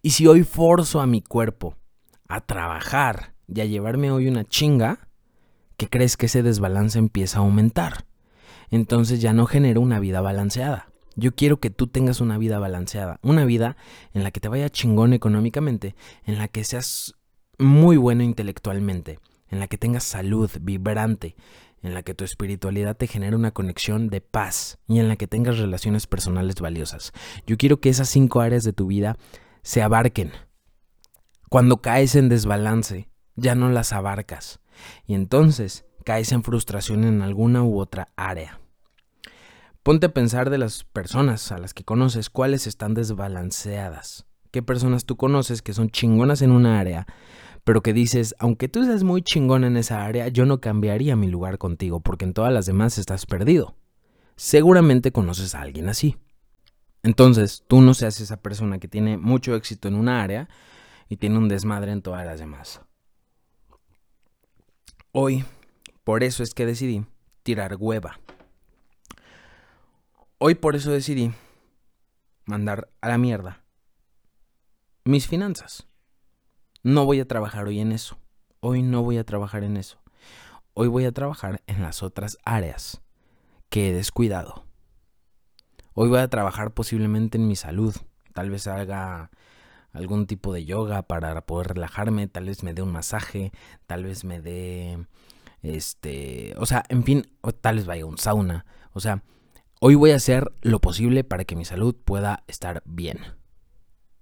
Y 0.01 0.11
si 0.11 0.27
hoy 0.27 0.43
forzo 0.43 1.01
a 1.01 1.07
mi 1.07 1.21
cuerpo 1.21 1.75
a 2.29 2.39
trabajar 2.39 3.35
y 3.47 3.59
a 3.59 3.65
llevarme 3.65 4.11
hoy 4.11 4.29
una 4.29 4.45
chinga, 4.45 5.09
¿qué 5.75 5.89
crees 5.89 6.15
que 6.15 6.27
ese 6.27 6.41
desbalance 6.41 6.97
empieza 6.97 7.39
a 7.39 7.41
aumentar? 7.41 8.05
Entonces 8.69 9.19
ya 9.19 9.33
no 9.33 9.45
genero 9.45 9.81
una 9.81 9.99
vida 9.99 10.21
balanceada. 10.21 10.87
Yo 11.17 11.35
quiero 11.35 11.59
que 11.59 11.69
tú 11.69 11.87
tengas 11.87 12.21
una 12.21 12.37
vida 12.37 12.59
balanceada, 12.59 13.19
una 13.23 13.43
vida 13.43 13.75
en 14.13 14.23
la 14.23 14.31
que 14.31 14.39
te 14.39 14.47
vaya 14.47 14.69
chingón 14.69 15.11
económicamente, 15.11 15.95
en 16.23 16.37
la 16.37 16.47
que 16.47 16.63
seas 16.63 17.15
muy 17.63 17.97
bueno 17.97 18.23
intelectualmente, 18.23 19.19
en 19.47 19.59
la 19.59 19.67
que 19.67 19.77
tengas 19.77 20.03
salud 20.03 20.49
vibrante, 20.61 21.35
en 21.81 21.93
la 21.93 22.03
que 22.03 22.13
tu 22.13 22.23
espiritualidad 22.23 22.95
te 22.95 23.07
genere 23.07 23.35
una 23.35 23.51
conexión 23.51 24.09
de 24.09 24.21
paz 24.21 24.79
y 24.87 24.99
en 24.99 25.07
la 25.07 25.15
que 25.15 25.27
tengas 25.27 25.57
relaciones 25.57 26.07
personales 26.07 26.55
valiosas. 26.55 27.11
Yo 27.45 27.57
quiero 27.57 27.79
que 27.79 27.89
esas 27.89 28.09
cinco 28.09 28.41
áreas 28.41 28.63
de 28.63 28.73
tu 28.73 28.87
vida 28.87 29.17
se 29.61 29.81
abarquen. 29.81 30.31
Cuando 31.49 31.81
caes 31.81 32.15
en 32.15 32.29
desbalance, 32.29 33.09
ya 33.35 33.53
no 33.55 33.69
las 33.69 33.93
abarcas 33.93 34.59
y 35.05 35.13
entonces 35.13 35.85
caes 36.05 36.31
en 36.31 36.43
frustración 36.43 37.03
en 37.03 37.21
alguna 37.21 37.63
u 37.63 37.79
otra 37.79 38.09
área. 38.15 38.59
Ponte 39.83 40.07
a 40.07 40.13
pensar 40.13 40.49
de 40.49 40.57
las 40.57 40.85
personas 40.85 41.51
a 41.51 41.57
las 41.57 41.73
que 41.73 41.83
conoces 41.83 42.29
cuáles 42.29 42.67
están 42.67 42.93
desbalanceadas. 42.93 44.25
¿Qué 44.51 44.61
personas 44.61 45.05
tú 45.05 45.17
conoces 45.17 45.61
que 45.61 45.73
son 45.73 45.89
chingonas 45.89 46.41
en 46.41 46.51
una 46.51 46.79
área, 46.79 47.05
pero 47.63 47.81
que 47.81 47.93
dices, 47.93 48.35
aunque 48.39 48.67
tú 48.67 48.83
seas 48.83 49.03
muy 49.03 49.21
chingón 49.21 49.63
en 49.63 49.77
esa 49.77 50.05
área, 50.05 50.27
yo 50.27 50.45
no 50.45 50.59
cambiaría 50.59 51.15
mi 51.15 51.27
lugar 51.27 51.57
contigo 51.57 51.99
porque 51.99 52.25
en 52.25 52.33
todas 52.33 52.51
las 52.53 52.65
demás 52.65 52.97
estás 52.97 53.25
perdido? 53.25 53.75
Seguramente 54.35 55.11
conoces 55.11 55.55
a 55.55 55.61
alguien 55.61 55.89
así. 55.89 56.17
Entonces, 57.03 57.63
tú 57.67 57.81
no 57.81 57.93
seas 57.93 58.19
esa 58.21 58.37
persona 58.37 58.79
que 58.79 58.87
tiene 58.87 59.17
mucho 59.17 59.55
éxito 59.55 59.87
en 59.87 59.95
una 59.95 60.23
área 60.23 60.49
y 61.09 61.17
tiene 61.17 61.37
un 61.37 61.49
desmadre 61.49 61.91
en 61.91 62.01
todas 62.01 62.25
las 62.25 62.39
demás. 62.39 62.81
Hoy, 65.11 65.45
por 66.03 66.23
eso 66.23 66.43
es 66.43 66.53
que 66.53 66.65
decidí 66.65 67.05
tirar 67.43 67.75
hueva. 67.77 68.19
Hoy 70.37 70.55
por 70.55 70.75
eso 70.75 70.91
decidí 70.91 71.31
mandar 72.45 72.89
a 72.99 73.09
la 73.09 73.17
mierda 73.17 73.63
mis 75.05 75.27
finanzas. 75.27 75.87
No 76.83 77.05
voy 77.05 77.21
a 77.21 77.27
trabajar 77.27 77.65
hoy 77.65 77.79
en 77.79 77.93
eso. 77.93 78.17
Hoy 78.59 78.83
no 78.83 79.03
voy 79.03 79.17
a 79.17 79.23
trabajar 79.23 79.63
en 79.63 79.77
eso. 79.77 80.01
Hoy 80.73 80.89
voy 80.89 81.05
a 81.05 81.13
trabajar 81.13 81.61
en 81.65 81.81
las 81.81 82.03
otras 82.03 82.37
áreas 82.43 83.01
que 83.69 83.89
he 83.89 83.93
descuidado. 83.93 84.65
Hoy 85.93 86.09
voy 86.09 86.19
a 86.19 86.27
trabajar 86.27 86.73
posiblemente 86.73 87.37
en 87.37 87.47
mi 87.47 87.55
salud. 87.55 87.95
Tal 88.33 88.49
vez 88.49 88.67
haga 88.67 89.31
algún 89.93 90.27
tipo 90.27 90.51
de 90.51 90.65
yoga 90.65 91.03
para 91.03 91.45
poder 91.45 91.69
relajarme, 91.69 92.27
tal 92.27 92.47
vez 92.47 92.63
me 92.63 92.73
dé 92.73 92.81
un 92.81 92.91
masaje, 92.91 93.53
tal 93.87 94.03
vez 94.03 94.25
me 94.25 94.41
dé 94.41 95.07
este, 95.61 96.53
o 96.57 96.65
sea, 96.65 96.83
en 96.89 97.05
fin, 97.05 97.27
o 97.39 97.53
tal 97.53 97.77
vez 97.77 97.85
vaya 97.85 98.03
a 98.03 98.07
un 98.07 98.17
sauna, 98.17 98.65
o 98.91 98.99
sea, 98.99 99.23
hoy 99.79 99.95
voy 99.95 100.11
a 100.11 100.15
hacer 100.15 100.51
lo 100.61 100.81
posible 100.81 101.23
para 101.23 101.45
que 101.45 101.55
mi 101.55 101.63
salud 101.63 101.95
pueda 101.95 102.43
estar 102.47 102.83
bien. 102.85 103.19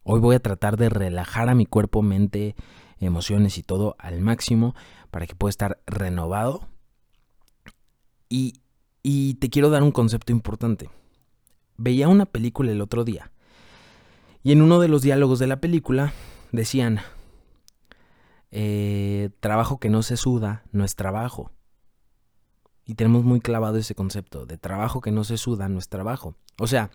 Hoy 0.04 0.20
voy 0.20 0.36
a 0.36 0.40
tratar 0.40 0.78
de 0.78 0.90
relajar 0.90 1.50
a 1.50 1.56
mi 1.56 1.66
cuerpo, 1.66 2.02
mente, 2.02 2.56
emociones 3.00 3.58
y 3.58 3.64
todo 3.64 3.96
al 4.00 4.20
máximo 4.20 4.76
para 5.12 5.28
que 5.28 5.36
pueda 5.36 5.52
estar 5.52 5.82
renovado 5.86 6.68
Y, 8.30 8.62
y 9.04 9.36
te 9.36 9.50
quiero 9.50 9.70
dar 9.70 9.84
un 9.84 9.92
concepto 9.92 10.32
importante. 10.32 10.90
Veía 11.78 12.08
una 12.08 12.26
película 12.26 12.72
el 12.72 12.82
otro 12.82 13.04
día. 13.04 13.32
Y 14.44 14.52
en 14.52 14.62
uno 14.62 14.80
de 14.80 14.88
los 14.88 15.02
diálogos 15.02 15.40
de 15.40 15.48
la 15.48 15.60
película 15.62 16.14
decían, 16.52 17.02
eh, 18.50 19.30
trabajo 19.40 19.80
que 19.80 19.90
no 19.90 20.02
se 20.04 20.18
suda 20.18 20.64
no 20.72 20.84
es 20.84 20.96
trabajo. 20.96 21.52
Y 22.86 22.96
tenemos 22.96 23.24
muy 23.24 23.40
clavado 23.40 23.78
ese 23.78 23.96
concepto 23.96 24.46
de 24.46 24.58
trabajo 24.58 25.02
que 25.02 25.12
no 25.12 25.24
se 25.24 25.38
suda 25.38 25.70
no 25.70 25.78
es 25.78 25.90
trabajo. 25.90 26.36
O 26.60 26.68
sea, 26.68 26.90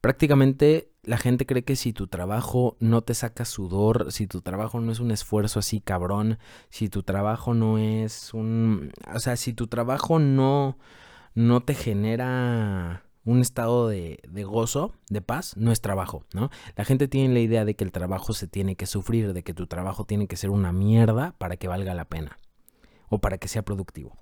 prácticamente 0.00 0.91
la 1.04 1.18
gente 1.18 1.46
cree 1.46 1.64
que 1.64 1.74
si 1.74 1.92
tu 1.92 2.06
trabajo 2.06 2.76
no 2.78 3.02
te 3.02 3.14
saca 3.14 3.44
sudor, 3.44 4.12
si 4.12 4.26
tu 4.26 4.40
trabajo 4.40 4.80
no 4.80 4.92
es 4.92 5.00
un 5.00 5.10
esfuerzo 5.10 5.58
así 5.58 5.80
cabrón, 5.80 6.38
si 6.70 6.88
tu 6.88 7.02
trabajo 7.02 7.54
no 7.54 7.78
es 7.78 8.32
un... 8.34 8.92
O 9.12 9.18
sea, 9.18 9.36
si 9.36 9.52
tu 9.52 9.66
trabajo 9.66 10.20
no, 10.20 10.78
no 11.34 11.62
te 11.62 11.74
genera 11.74 13.04
un 13.24 13.40
estado 13.40 13.88
de, 13.88 14.20
de, 14.28 14.44
gozo, 14.44 14.94
de 15.08 15.22
paz, 15.22 15.56
no 15.56 15.72
es 15.72 15.80
trabajo, 15.80 16.24
¿no? 16.34 16.50
La 16.76 16.84
gente 16.84 17.08
tiene 17.08 17.34
la 17.34 17.40
idea 17.40 17.64
de 17.64 17.74
que 17.74 17.84
el 17.84 17.92
trabajo 17.92 18.32
se 18.32 18.46
tiene 18.46 18.76
que 18.76 18.86
sufrir, 18.86 19.32
de 19.32 19.42
que 19.42 19.54
tu 19.54 19.66
trabajo 19.66 20.04
tiene 20.04 20.28
que 20.28 20.36
ser 20.36 20.50
una 20.50 20.72
mierda 20.72 21.34
para 21.38 21.56
que 21.56 21.68
valga 21.68 21.94
la 21.94 22.04
pena 22.04 22.38
o 23.08 23.18
para 23.18 23.38
que 23.38 23.48
sea 23.48 23.64
productivo. 23.64 24.16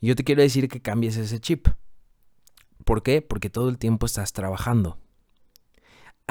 Y 0.00 0.08
yo 0.08 0.16
te 0.16 0.24
quiero 0.24 0.42
decir 0.42 0.68
que 0.68 0.82
cambies 0.82 1.16
ese 1.16 1.38
chip. 1.40 1.68
¿Por 2.84 3.04
qué? 3.04 3.22
Porque 3.22 3.50
todo 3.50 3.68
el 3.68 3.78
tiempo 3.78 4.06
estás 4.06 4.32
trabajando. 4.32 4.98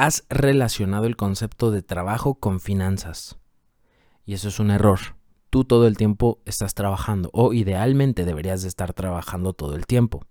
Has 0.03 0.25
relacionado 0.31 1.05
el 1.05 1.15
concepto 1.15 1.69
de 1.69 1.83
trabajo 1.83 2.33
con 2.33 2.59
finanzas. 2.59 3.37
Y 4.25 4.33
eso 4.33 4.47
es 4.47 4.59
un 4.59 4.71
error. 4.71 4.99
Tú 5.51 5.63
todo 5.63 5.85
el 5.85 5.95
tiempo 5.95 6.41
estás 6.45 6.73
trabajando 6.73 7.29
o 7.33 7.53
idealmente 7.53 8.25
deberías 8.25 8.63
de 8.63 8.67
estar 8.67 8.93
trabajando 8.93 9.53
todo 9.53 9.75
el 9.75 9.85
tiempo. 9.85 10.25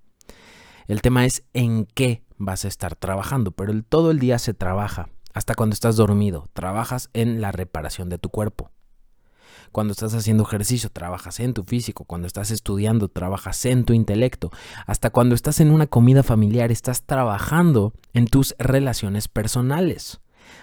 El 0.89 1.03
tema 1.03 1.25
es 1.25 1.45
en 1.53 1.87
qué 1.87 2.25
vas 2.37 2.65
a 2.65 2.69
estar 2.69 2.97
trabajando, 2.97 3.53
pero 3.53 3.73
todo 3.85 4.11
el 4.11 4.19
día 4.19 4.41
se 4.41 4.55
trabaja. 4.55 5.09
Hasta 5.35 5.55
cuando 5.55 5.75
estás 5.75 5.95
dormido, 5.95 6.49
trabajas 6.53 7.09
en 7.13 7.41
la 7.41 7.53
reparación 7.53 8.09
de 8.09 8.19
tu 8.19 8.29
cuerpo. 8.29 8.73
Cuando 9.73 9.93
estás 9.93 10.15
haciendo 10.15 10.43
ejercicio, 10.43 10.91
trabajas 10.91 11.39
en 11.39 11.55
tu 11.55 11.63
físico. 11.63 12.05
Cuando 12.05 12.27
estás 12.27 12.51
estudiando, 12.51 13.09
trabajas 13.09 13.65
en 13.67 13.85
tu 13.85 13.93
intelecto. 13.93 14.51
Hasta 14.87 15.11
cuando 15.11 15.35
estás 15.35 15.61
en 15.61 15.71
una 15.71 15.87
comida 15.87 16.23
familiar, 16.25 16.73
estás 16.73 17.05
trabajando 17.05 17.93
en 18.13 18.27
tus 18.27 18.55
relaciones 18.59 19.29
personales. 19.29 20.21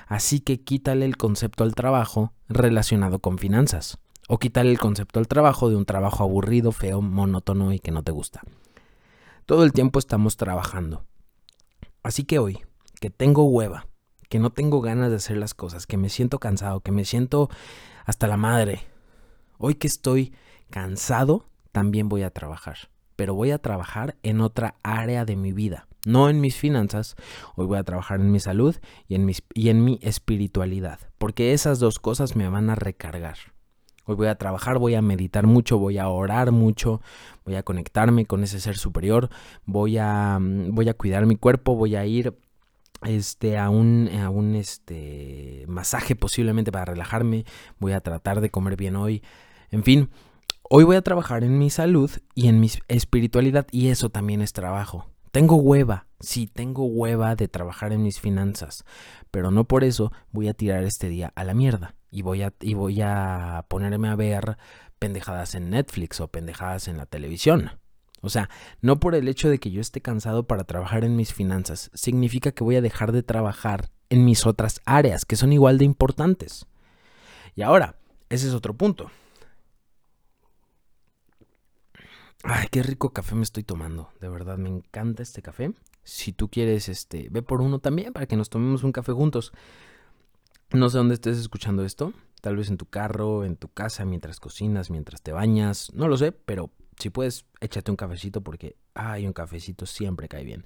Así 0.07 0.41
que 0.41 0.61
quítale 0.61 1.05
el 1.05 1.15
concepto 1.15 1.63
al 1.63 1.73
trabajo 1.73 2.33
relacionado 2.49 3.19
con 3.19 3.37
finanzas. 3.37 3.97
O 4.27 4.39
quítale 4.39 4.71
el 4.71 4.79
concepto 4.79 5.19
al 5.19 5.29
trabajo 5.29 5.69
de 5.69 5.77
un 5.77 5.85
trabajo 5.85 6.23
aburrido, 6.23 6.73
feo, 6.73 7.01
monótono 7.01 7.71
y 7.71 7.79
que 7.79 7.91
no 7.91 8.03
te 8.03 8.11
gusta. 8.11 8.41
Todo 9.45 9.63
el 9.63 9.71
tiempo 9.71 9.99
estamos 9.99 10.35
trabajando. 10.35 11.05
Así 12.03 12.25
que 12.25 12.39
hoy, 12.39 12.59
que 12.99 13.09
tengo 13.09 13.45
hueva, 13.45 13.87
que 14.27 14.39
no 14.39 14.49
tengo 14.49 14.81
ganas 14.81 15.09
de 15.09 15.15
hacer 15.15 15.37
las 15.37 15.53
cosas, 15.53 15.87
que 15.87 15.95
me 15.95 16.09
siento 16.09 16.39
cansado, 16.39 16.81
que 16.81 16.91
me 16.91 17.05
siento 17.05 17.49
hasta 18.05 18.27
la 18.27 18.35
madre, 18.35 18.81
Hoy 19.59 19.75
que 19.75 19.87
estoy 19.87 20.33
cansado, 20.69 21.45
también 21.71 22.09
voy 22.09 22.21
a 22.21 22.29
trabajar. 22.29 22.77
Pero 23.15 23.33
voy 23.33 23.49
a 23.49 23.57
trabajar 23.57 24.15
en 24.21 24.41
otra 24.41 24.75
área 24.83 25.25
de 25.25 25.35
mi 25.35 25.51
vida, 25.51 25.87
no 26.05 26.29
en 26.29 26.39
mis 26.39 26.55
finanzas. 26.55 27.15
Hoy 27.55 27.65
voy 27.65 27.79
a 27.79 27.83
trabajar 27.83 28.19
en 28.19 28.31
mi 28.31 28.39
salud 28.39 28.75
y 29.07 29.15
en, 29.15 29.31
y 29.55 29.69
en 29.69 29.83
mi 29.83 29.99
espiritualidad, 30.03 30.99
porque 31.17 31.53
esas 31.53 31.79
dos 31.79 31.97
cosas 31.97 32.35
me 32.35 32.47
van 32.49 32.69
a 32.69 32.75
recargar. 32.75 33.37
Hoy 34.05 34.15
voy 34.15 34.27
a 34.27 34.35
trabajar, 34.35 34.77
voy 34.77 34.93
a 34.93 35.01
meditar 35.01 35.47
mucho, 35.47 35.79
voy 35.79 35.97
a 35.97 36.07
orar 36.07 36.51
mucho, 36.51 37.01
voy 37.43 37.55
a 37.55 37.63
conectarme 37.63 38.27
con 38.27 38.43
ese 38.43 38.59
ser 38.59 38.77
superior, 38.77 39.29
voy 39.65 39.97
a, 39.97 40.37
mm, 40.39 40.75
voy 40.75 40.87
a 40.87 40.93
cuidar 40.93 41.25
mi 41.25 41.35
cuerpo, 41.35 41.75
voy 41.75 41.95
a 41.95 42.05
ir 42.05 42.37
este 43.03 43.57
a 43.57 43.69
un, 43.69 44.09
a 44.09 44.29
un 44.29 44.55
este 44.55 45.65
masaje 45.67 46.15
posiblemente 46.15 46.71
para 46.71 46.85
relajarme, 46.85 47.45
voy 47.79 47.91
a 47.93 48.01
tratar 48.01 48.39
de 48.39 48.49
comer 48.49 48.75
bien 48.77 48.95
hoy, 48.95 49.23
en 49.71 49.83
fin, 49.83 50.09
hoy 50.69 50.83
voy 50.83 50.95
a 50.95 51.01
trabajar 51.01 51.43
en 51.43 51.57
mi 51.59 51.69
salud 51.69 52.11
y 52.35 52.47
en 52.47 52.59
mi 52.59 52.69
espiritualidad 52.87 53.67
y 53.71 53.89
eso 53.89 54.09
también 54.09 54.41
es 54.41 54.53
trabajo. 54.53 55.07
Tengo 55.31 55.57
hueva, 55.57 56.07
sí, 56.19 56.47
tengo 56.47 56.85
hueva 56.85 57.35
de 57.35 57.47
trabajar 57.47 57.91
en 57.91 58.01
mis 58.01 58.19
finanzas, 58.19 58.85
pero 59.29 59.51
no 59.51 59.65
por 59.65 59.83
eso 59.83 60.11
voy 60.31 60.47
a 60.47 60.53
tirar 60.53 60.83
este 60.83 61.09
día 61.09 61.31
a 61.35 61.43
la 61.43 61.53
mierda 61.53 61.95
y 62.09 62.21
voy 62.21 62.41
a, 62.41 62.53
y 62.61 62.73
voy 62.73 63.01
a 63.01 63.65
ponerme 63.67 64.07
a 64.07 64.15
ver 64.15 64.57
pendejadas 64.99 65.53
en 65.55 65.69
Netflix 65.69 66.19
o 66.21 66.29
pendejadas 66.29 66.87
en 66.87 66.97
la 66.97 67.05
televisión. 67.05 67.71
O 68.21 68.29
sea, 68.29 68.49
no 68.81 68.99
por 68.99 69.15
el 69.15 69.27
hecho 69.27 69.49
de 69.49 69.59
que 69.59 69.69
yo 69.69 69.79
esté 69.79 70.01
cansado 70.01 70.47
para 70.47 70.63
trabajar 70.63 71.03
en 71.03 71.15
mis 71.15 71.33
finanzas, 71.33 71.91
significa 71.93 72.51
que 72.51 72.63
voy 72.63 72.75
a 72.75 72.81
dejar 72.81 73.11
de 73.11 73.21
trabajar 73.21 73.89
en 74.09 74.25
mis 74.25 74.45
otras 74.45 74.81
áreas, 74.85 75.25
que 75.25 75.35
son 75.35 75.53
igual 75.53 75.77
de 75.77 75.85
importantes. 75.85 76.65
Y 77.55 77.61
ahora, 77.61 77.95
ese 78.29 78.47
es 78.47 78.53
otro 78.53 78.73
punto. 78.73 79.11
Ay, 82.43 82.67
qué 82.71 82.83
rico 82.83 83.11
café 83.11 83.35
me 83.35 83.43
estoy 83.43 83.63
tomando. 83.63 84.09
De 84.21 84.29
verdad, 84.29 84.57
me 84.57 84.69
encanta 84.69 85.23
este 85.23 85.41
café. 85.41 85.71
Si 86.03 86.31
tú 86.31 86.49
quieres, 86.49 86.87
este, 86.87 87.27
ve 87.31 87.41
por 87.41 87.61
uno 87.61 87.79
también 87.79 88.13
para 88.13 88.27
que 88.27 88.37
nos 88.37 88.49
tomemos 88.49 88.83
un 88.83 88.91
café 88.91 89.11
juntos. 89.11 89.51
No 90.71 90.89
sé 90.89 90.97
dónde 90.97 91.15
estés 91.15 91.37
escuchando 91.37 91.83
esto. 91.83 92.13
Tal 92.41 92.55
vez 92.55 92.69
en 92.69 92.77
tu 92.77 92.85
carro, 92.85 93.43
en 93.43 93.55
tu 93.55 93.69
casa, 93.69 94.05
mientras 94.05 94.39
cocinas, 94.39 94.91
mientras 94.91 95.21
te 95.21 95.31
bañas. 95.31 95.91
No 95.93 96.07
lo 96.07 96.17
sé, 96.17 96.31
pero 96.31 96.69
si 96.99 97.09
puedes, 97.09 97.45
échate 97.59 97.91
un 97.91 97.97
cafecito 97.97 98.41
porque, 98.41 98.75
ay, 98.93 99.25
un 99.25 99.33
cafecito 99.33 99.85
siempre 99.85 100.27
cae 100.27 100.43
bien. 100.43 100.63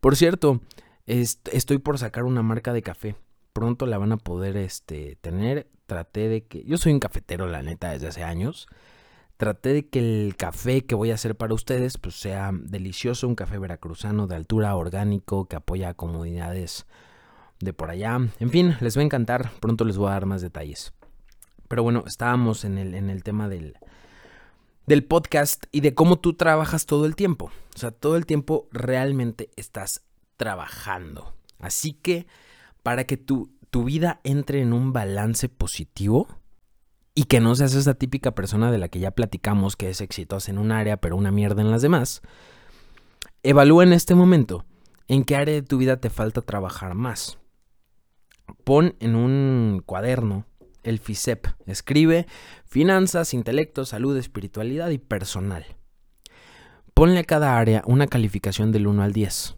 Por 0.00 0.16
cierto, 0.16 0.60
estoy 1.06 1.78
por 1.78 1.98
sacar 1.98 2.24
una 2.24 2.42
marca 2.42 2.72
de 2.72 2.82
café. 2.82 3.16
Pronto 3.52 3.86
la 3.86 3.98
van 3.98 4.12
a 4.12 4.16
poder 4.16 4.56
este, 4.56 5.16
tener. 5.20 5.68
Traté 5.86 6.28
de 6.28 6.46
que... 6.46 6.64
Yo 6.64 6.78
soy 6.78 6.92
un 6.92 7.00
cafetero, 7.00 7.46
la 7.46 7.62
neta, 7.62 7.90
desde 7.90 8.08
hace 8.08 8.24
años 8.24 8.66
traté 9.36 9.72
de 9.72 9.88
que 9.88 9.98
el 9.98 10.36
café 10.36 10.84
que 10.84 10.94
voy 10.94 11.10
a 11.10 11.14
hacer 11.14 11.36
para 11.36 11.54
ustedes 11.54 11.98
pues 11.98 12.16
sea 12.16 12.50
delicioso, 12.52 13.28
un 13.28 13.34
café 13.34 13.58
veracruzano 13.58 14.26
de 14.26 14.36
altura, 14.36 14.76
orgánico, 14.76 15.46
que 15.46 15.56
apoya 15.56 15.90
a 15.90 15.94
comunidades 15.94 16.86
de 17.60 17.72
por 17.72 17.90
allá. 17.90 18.18
En 18.38 18.50
fin, 18.50 18.76
les 18.80 18.96
va 18.96 19.02
a 19.02 19.04
encantar, 19.04 19.50
pronto 19.60 19.84
les 19.84 19.96
voy 19.96 20.08
a 20.08 20.12
dar 20.12 20.26
más 20.26 20.42
detalles. 20.42 20.92
Pero 21.68 21.82
bueno, 21.82 22.04
estábamos 22.06 22.64
en 22.64 22.78
el, 22.78 22.94
en 22.94 23.10
el 23.10 23.22
tema 23.22 23.48
del, 23.48 23.76
del 24.86 25.04
podcast 25.04 25.64
y 25.72 25.80
de 25.80 25.94
cómo 25.94 26.18
tú 26.18 26.34
trabajas 26.34 26.86
todo 26.86 27.06
el 27.06 27.16
tiempo. 27.16 27.50
O 27.74 27.78
sea, 27.78 27.90
todo 27.90 28.16
el 28.16 28.26
tiempo 28.26 28.68
realmente 28.70 29.50
estás 29.56 30.04
trabajando. 30.36 31.34
Así 31.58 31.94
que 31.94 32.26
para 32.82 33.04
que 33.04 33.16
tu, 33.16 33.50
tu 33.70 33.84
vida 33.84 34.20
entre 34.24 34.60
en 34.60 34.72
un 34.72 34.92
balance 34.92 35.48
positivo, 35.48 36.28
y 37.14 37.24
que 37.24 37.40
no 37.40 37.54
seas 37.54 37.74
esa 37.74 37.94
típica 37.94 38.34
persona 38.34 38.72
de 38.72 38.78
la 38.78 38.88
que 38.88 38.98
ya 38.98 39.12
platicamos 39.12 39.76
que 39.76 39.88
es 39.88 40.00
exitosa 40.00 40.50
en 40.50 40.58
un 40.58 40.72
área 40.72 40.96
pero 40.96 41.16
una 41.16 41.30
mierda 41.30 41.62
en 41.62 41.70
las 41.70 41.82
demás, 41.82 42.22
evalúa 43.42 43.84
en 43.84 43.92
este 43.92 44.14
momento 44.14 44.64
en 45.06 45.24
qué 45.24 45.36
área 45.36 45.54
de 45.54 45.62
tu 45.62 45.78
vida 45.78 45.98
te 45.98 46.10
falta 46.10 46.40
trabajar 46.40 46.94
más. 46.94 47.38
Pon 48.64 48.96
en 49.00 49.14
un 49.14 49.82
cuaderno 49.84 50.46
el 50.82 50.98
FISEP. 50.98 51.46
Escribe 51.66 52.26
finanzas, 52.64 53.34
intelecto, 53.34 53.84
salud, 53.84 54.16
espiritualidad 54.16 54.90
y 54.90 54.98
personal. 54.98 55.64
Ponle 56.94 57.20
a 57.20 57.24
cada 57.24 57.58
área 57.58 57.82
una 57.86 58.06
calificación 58.06 58.70
del 58.70 58.86
1 58.86 59.02
al 59.02 59.12
10. 59.12 59.56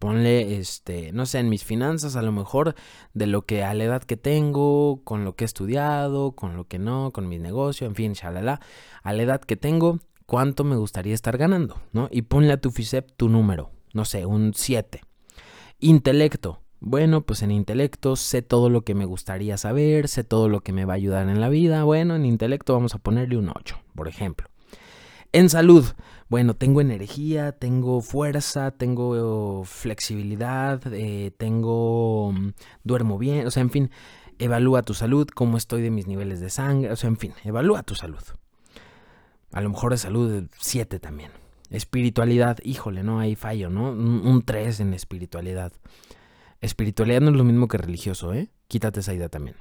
Ponle, 0.00 0.58
este, 0.58 1.12
no 1.12 1.26
sé, 1.26 1.40
en 1.40 1.50
mis 1.50 1.62
finanzas, 1.62 2.16
a 2.16 2.22
lo 2.22 2.32
mejor 2.32 2.74
de 3.12 3.26
lo 3.26 3.42
que 3.42 3.64
a 3.64 3.74
la 3.74 3.84
edad 3.84 4.02
que 4.02 4.16
tengo, 4.16 5.02
con 5.04 5.24
lo 5.26 5.36
que 5.36 5.44
he 5.44 5.46
estudiado, 5.46 6.32
con 6.32 6.56
lo 6.56 6.66
que 6.66 6.78
no, 6.78 7.12
con 7.12 7.28
mi 7.28 7.38
negocio, 7.38 7.86
en 7.86 7.94
fin, 7.94 8.14
shalala, 8.14 8.60
a 9.02 9.12
la 9.12 9.22
edad 9.22 9.42
que 9.42 9.56
tengo, 9.56 9.98
cuánto 10.24 10.64
me 10.64 10.76
gustaría 10.76 11.12
estar 11.12 11.36
ganando, 11.36 11.82
¿no? 11.92 12.08
Y 12.10 12.22
ponle 12.22 12.52
a 12.54 12.60
tu 12.60 12.70
FISEP 12.70 13.10
tu 13.16 13.28
número, 13.28 13.72
no 13.92 14.06
sé, 14.06 14.24
un 14.24 14.54
7. 14.54 15.02
Intelecto. 15.80 16.62
Bueno, 16.80 17.20
pues 17.20 17.42
en 17.42 17.50
intelecto 17.50 18.16
sé 18.16 18.40
todo 18.40 18.70
lo 18.70 18.80
que 18.80 18.94
me 18.94 19.04
gustaría 19.04 19.58
saber, 19.58 20.08
sé 20.08 20.24
todo 20.24 20.48
lo 20.48 20.60
que 20.60 20.72
me 20.72 20.86
va 20.86 20.94
a 20.94 20.96
ayudar 20.96 21.28
en 21.28 21.42
la 21.42 21.50
vida. 21.50 21.84
Bueno, 21.84 22.16
en 22.16 22.24
intelecto 22.24 22.72
vamos 22.72 22.94
a 22.94 22.98
ponerle 22.98 23.36
un 23.36 23.50
8, 23.50 23.78
por 23.94 24.08
ejemplo. 24.08 24.48
En 25.32 25.48
salud, 25.48 25.84
bueno, 26.30 26.54
tengo 26.54 26.80
energía, 26.80 27.50
tengo 27.50 28.00
fuerza, 28.00 28.70
tengo 28.70 29.64
flexibilidad, 29.64 30.80
eh, 30.92 31.32
tengo... 31.36 32.32
Mm, 32.32 32.52
duermo 32.84 33.18
bien, 33.18 33.48
o 33.48 33.50
sea, 33.50 33.62
en 33.62 33.70
fin, 33.70 33.90
evalúa 34.38 34.82
tu 34.82 34.94
salud, 34.94 35.26
cómo 35.34 35.56
estoy 35.56 35.82
de 35.82 35.90
mis 35.90 36.06
niveles 36.06 36.38
de 36.38 36.48
sangre, 36.48 36.92
o 36.92 36.96
sea, 36.96 37.08
en 37.08 37.16
fin, 37.16 37.34
evalúa 37.42 37.82
tu 37.82 37.96
salud. 37.96 38.22
A 39.50 39.60
lo 39.60 39.70
mejor 39.70 39.90
de 39.90 39.98
salud 39.98 40.44
7 40.60 41.00
también. 41.00 41.32
Espiritualidad, 41.68 42.58
híjole, 42.62 43.02
no 43.02 43.18
hay 43.18 43.34
fallo, 43.34 43.68
¿no? 43.68 43.90
Un 43.90 44.42
3 44.44 44.80
en 44.80 44.94
espiritualidad. 44.94 45.72
Espiritualidad 46.60 47.22
no 47.22 47.30
es 47.30 47.36
lo 47.36 47.44
mismo 47.44 47.66
que 47.66 47.76
religioso, 47.76 48.34
¿eh? 48.34 48.50
Quítate 48.68 49.00
esa 49.00 49.14
idea 49.14 49.28
también. 49.28 49.56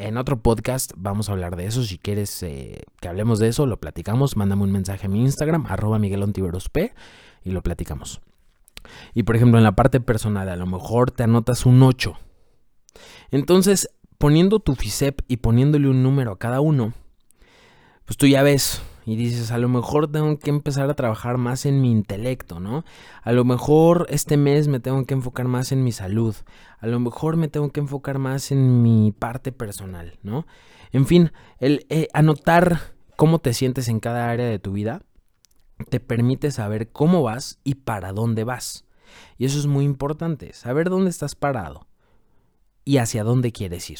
En 0.00 0.16
otro 0.16 0.40
podcast 0.40 0.92
vamos 0.96 1.28
a 1.28 1.32
hablar 1.32 1.56
de 1.56 1.66
eso. 1.66 1.82
Si 1.84 1.98
quieres 1.98 2.42
eh, 2.42 2.84
que 3.02 3.08
hablemos 3.08 3.38
de 3.38 3.48
eso, 3.48 3.66
lo 3.66 3.78
platicamos. 3.80 4.34
Mándame 4.34 4.62
un 4.62 4.72
mensaje 4.72 5.04
a 5.04 5.10
mi 5.10 5.20
Instagram, 5.20 5.66
arroba 5.68 6.00
P, 6.72 6.94
y 7.44 7.50
lo 7.50 7.62
platicamos. 7.62 8.22
Y 9.12 9.24
por 9.24 9.36
ejemplo, 9.36 9.58
en 9.58 9.64
la 9.64 9.76
parte 9.76 10.00
personal, 10.00 10.48
a 10.48 10.56
lo 10.56 10.64
mejor 10.64 11.10
te 11.10 11.24
anotas 11.24 11.66
un 11.66 11.82
8. 11.82 12.18
Entonces, 13.30 13.90
poniendo 14.16 14.60
tu 14.60 14.74
FICEP 14.74 15.20
y 15.28 15.36
poniéndole 15.36 15.86
un 15.86 16.02
número 16.02 16.32
a 16.32 16.38
cada 16.38 16.62
uno, 16.62 16.94
pues 18.06 18.16
tú 18.16 18.26
ya 18.26 18.42
ves 18.42 18.80
y 19.04 19.16
dices, 19.16 19.50
a 19.50 19.58
lo 19.58 19.68
mejor 19.68 20.10
tengo 20.10 20.38
que 20.38 20.50
empezar 20.50 20.88
a 20.90 20.94
trabajar 20.94 21.38
más 21.38 21.66
en 21.66 21.80
mi 21.80 21.90
intelecto, 21.90 22.60
¿no? 22.60 22.84
A 23.22 23.32
lo 23.32 23.44
mejor 23.44 24.06
este 24.10 24.36
mes 24.36 24.68
me 24.68 24.80
tengo 24.80 25.04
que 25.04 25.14
enfocar 25.14 25.48
más 25.48 25.72
en 25.72 25.82
mi 25.84 25.92
salud, 25.92 26.34
a 26.78 26.86
lo 26.86 27.00
mejor 27.00 27.36
me 27.36 27.48
tengo 27.48 27.70
que 27.70 27.80
enfocar 27.80 28.18
más 28.18 28.52
en 28.52 28.82
mi 28.82 29.12
parte 29.12 29.52
personal, 29.52 30.18
¿no? 30.22 30.46
En 30.92 31.06
fin, 31.06 31.32
el 31.58 31.86
eh, 31.88 32.08
anotar 32.12 32.80
cómo 33.16 33.38
te 33.38 33.54
sientes 33.54 33.88
en 33.88 34.00
cada 34.00 34.30
área 34.30 34.46
de 34.46 34.58
tu 34.58 34.72
vida 34.72 35.02
te 35.88 36.00
permite 36.00 36.50
saber 36.50 36.90
cómo 36.90 37.22
vas 37.22 37.58
y 37.64 37.76
para 37.76 38.12
dónde 38.12 38.44
vas. 38.44 38.84
Y 39.38 39.46
eso 39.46 39.58
es 39.58 39.66
muy 39.66 39.84
importante, 39.84 40.52
saber 40.52 40.90
dónde 40.90 41.10
estás 41.10 41.34
parado 41.34 41.86
y 42.84 42.98
hacia 42.98 43.24
dónde 43.24 43.52
quieres 43.52 43.88
ir, 43.90 43.98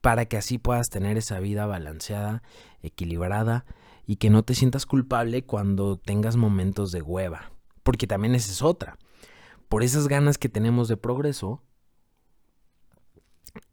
para 0.00 0.26
que 0.26 0.36
así 0.36 0.58
puedas 0.58 0.90
tener 0.90 1.18
esa 1.18 1.40
vida 1.40 1.66
balanceada, 1.66 2.42
equilibrada 2.82 3.64
y 4.10 4.16
que 4.16 4.28
no 4.28 4.42
te 4.42 4.56
sientas 4.56 4.86
culpable 4.86 5.44
cuando 5.44 5.96
tengas 5.96 6.34
momentos 6.34 6.90
de 6.90 7.00
hueva, 7.00 7.52
porque 7.84 8.08
también 8.08 8.34
esa 8.34 8.50
es 8.50 8.60
otra. 8.60 8.98
Por 9.68 9.84
esas 9.84 10.08
ganas 10.08 10.36
que 10.36 10.48
tenemos 10.48 10.88
de 10.88 10.96
progreso, 10.96 11.62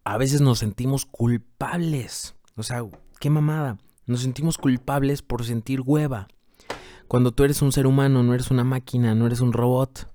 a 0.04 0.16
veces 0.20 0.42
nos 0.42 0.60
sentimos 0.60 1.08
culpables. 1.08 2.36
O 2.56 2.62
sea, 2.62 2.86
qué 3.20 3.32
mamada. 3.32 3.80
Nos 4.06 4.22
sentimos 4.22 4.60
culpables 4.60 5.24
por 5.24 5.44
sentir 5.44 5.82
hueva. 5.82 6.28
Cuando 7.08 7.32
tú 7.32 7.44
eres 7.44 7.64
un 7.64 7.72
ser 7.72 7.88
humano, 7.88 8.22
no 8.22 8.36
eres 8.36 8.52
una 8.52 8.64
máquina, 8.64 9.16
no 9.16 9.26
eres 9.26 9.40
un 9.40 9.54
robot. 9.54 10.14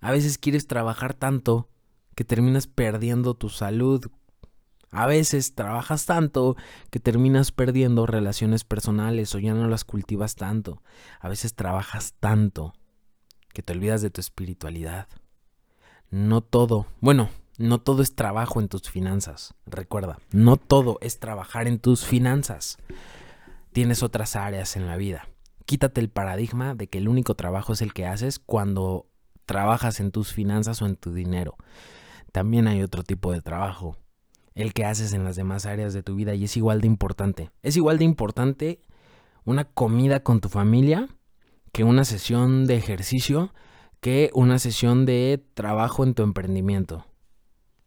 A 0.00 0.10
veces 0.10 0.38
quieres 0.38 0.66
trabajar 0.66 1.14
tanto 1.14 1.68
que 2.16 2.24
terminas 2.24 2.66
perdiendo 2.66 3.34
tu 3.34 3.48
salud, 3.48 4.06
a 4.94 5.06
veces 5.06 5.54
trabajas 5.54 6.06
tanto 6.06 6.56
que 6.90 7.00
terminas 7.00 7.50
perdiendo 7.52 8.06
relaciones 8.06 8.64
personales 8.64 9.34
o 9.34 9.38
ya 9.38 9.52
no 9.52 9.68
las 9.68 9.84
cultivas 9.84 10.36
tanto. 10.36 10.82
A 11.20 11.28
veces 11.28 11.54
trabajas 11.54 12.14
tanto 12.20 12.74
que 13.52 13.62
te 13.62 13.72
olvidas 13.72 14.02
de 14.02 14.10
tu 14.10 14.20
espiritualidad. 14.20 15.08
No 16.10 16.42
todo, 16.42 16.86
bueno, 17.00 17.28
no 17.58 17.80
todo 17.80 18.02
es 18.02 18.14
trabajo 18.14 18.60
en 18.60 18.68
tus 18.68 18.88
finanzas. 18.90 19.54
Recuerda, 19.66 20.18
no 20.30 20.56
todo 20.56 20.98
es 21.00 21.18
trabajar 21.18 21.66
en 21.66 21.78
tus 21.78 22.04
finanzas. 22.04 22.78
Tienes 23.72 24.02
otras 24.02 24.36
áreas 24.36 24.76
en 24.76 24.86
la 24.86 24.96
vida. 24.96 25.28
Quítate 25.66 26.00
el 26.00 26.10
paradigma 26.10 26.74
de 26.74 26.88
que 26.88 26.98
el 26.98 27.08
único 27.08 27.34
trabajo 27.34 27.72
es 27.72 27.82
el 27.82 27.92
que 27.92 28.06
haces 28.06 28.38
cuando 28.38 29.08
trabajas 29.44 29.98
en 29.98 30.12
tus 30.12 30.32
finanzas 30.32 30.82
o 30.82 30.86
en 30.86 30.96
tu 30.96 31.12
dinero. 31.12 31.56
También 32.32 32.68
hay 32.68 32.82
otro 32.82 33.02
tipo 33.02 33.32
de 33.32 33.40
trabajo 33.40 33.96
el 34.54 34.72
que 34.72 34.84
haces 34.84 35.12
en 35.12 35.24
las 35.24 35.36
demás 35.36 35.66
áreas 35.66 35.92
de 35.94 36.02
tu 36.02 36.14
vida 36.14 36.34
y 36.34 36.44
es 36.44 36.56
igual 36.56 36.80
de 36.80 36.86
importante. 36.86 37.50
Es 37.62 37.76
igual 37.76 37.98
de 37.98 38.04
importante 38.04 38.80
una 39.44 39.64
comida 39.64 40.20
con 40.20 40.40
tu 40.40 40.48
familia 40.48 41.08
que 41.72 41.84
una 41.84 42.04
sesión 42.04 42.66
de 42.66 42.76
ejercicio, 42.76 43.52
que 44.00 44.30
una 44.32 44.58
sesión 44.58 45.06
de 45.06 45.44
trabajo 45.54 46.04
en 46.04 46.14
tu 46.14 46.22
emprendimiento. 46.22 47.04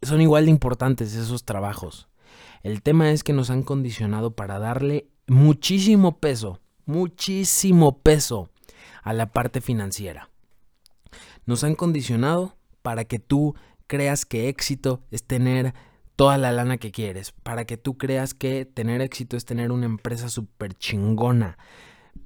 Son 0.01 0.21
igual 0.21 0.45
de 0.45 0.51
importantes 0.51 1.15
esos 1.15 1.45
trabajos. 1.45 2.09
El 2.63 2.81
tema 2.81 3.11
es 3.11 3.23
que 3.23 3.33
nos 3.33 3.49
han 3.49 3.63
condicionado 3.63 4.35
para 4.35 4.59
darle 4.59 5.07
muchísimo 5.27 6.19
peso, 6.19 6.59
muchísimo 6.85 7.99
peso 7.99 8.49
a 9.03 9.13
la 9.13 9.31
parte 9.31 9.61
financiera. 9.61 10.29
Nos 11.45 11.63
han 11.63 11.75
condicionado 11.75 12.57
para 12.81 13.05
que 13.05 13.19
tú 13.19 13.55
creas 13.87 14.25
que 14.25 14.49
éxito 14.49 15.01
es 15.11 15.23
tener 15.23 15.73
toda 16.17 16.37
la 16.37 16.51
lana 16.51 16.77
que 16.77 16.91
quieres, 16.91 17.31
para 17.31 17.65
que 17.65 17.77
tú 17.77 17.97
creas 17.97 18.33
que 18.33 18.65
tener 18.65 19.01
éxito 19.01 19.37
es 19.37 19.45
tener 19.45 19.71
una 19.71 19.85
empresa 19.85 20.29
súper 20.29 20.73
chingona, 20.73 21.57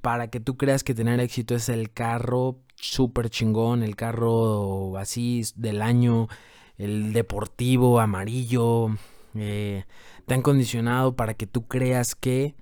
para 0.01 0.29
que 0.29 0.39
tú 0.39 0.57
creas 0.57 0.83
que 0.83 0.95
tener 0.95 1.19
éxito 1.19 1.53
es 1.55 1.67
el 1.69 1.91
carro 1.91 2.57
súper 2.75 3.29
chingón, 3.29 3.83
el 3.83 3.97
carro 3.97 4.97
así 4.97 5.43
del 5.55 5.81
año, 5.81 6.29
el 6.77 7.11
deportivo 7.11 7.99
amarillo, 7.99 8.87
eh, 9.35 9.83
te 10.25 10.33
han 10.33 10.41
condicionado 10.41 11.17
para 11.17 11.33
que 11.33 11.45
tú 11.45 11.67
creas 11.67 12.15
que 12.15 12.55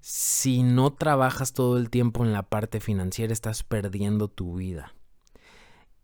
si 0.00 0.62
no 0.62 0.92
trabajas 0.92 1.54
todo 1.54 1.76
el 1.76 1.90
tiempo 1.90 2.24
en 2.24 2.32
la 2.32 2.44
parte 2.44 2.78
financiera 2.78 3.32
estás 3.32 3.64
perdiendo 3.64 4.28
tu 4.28 4.54
vida. 4.54 4.94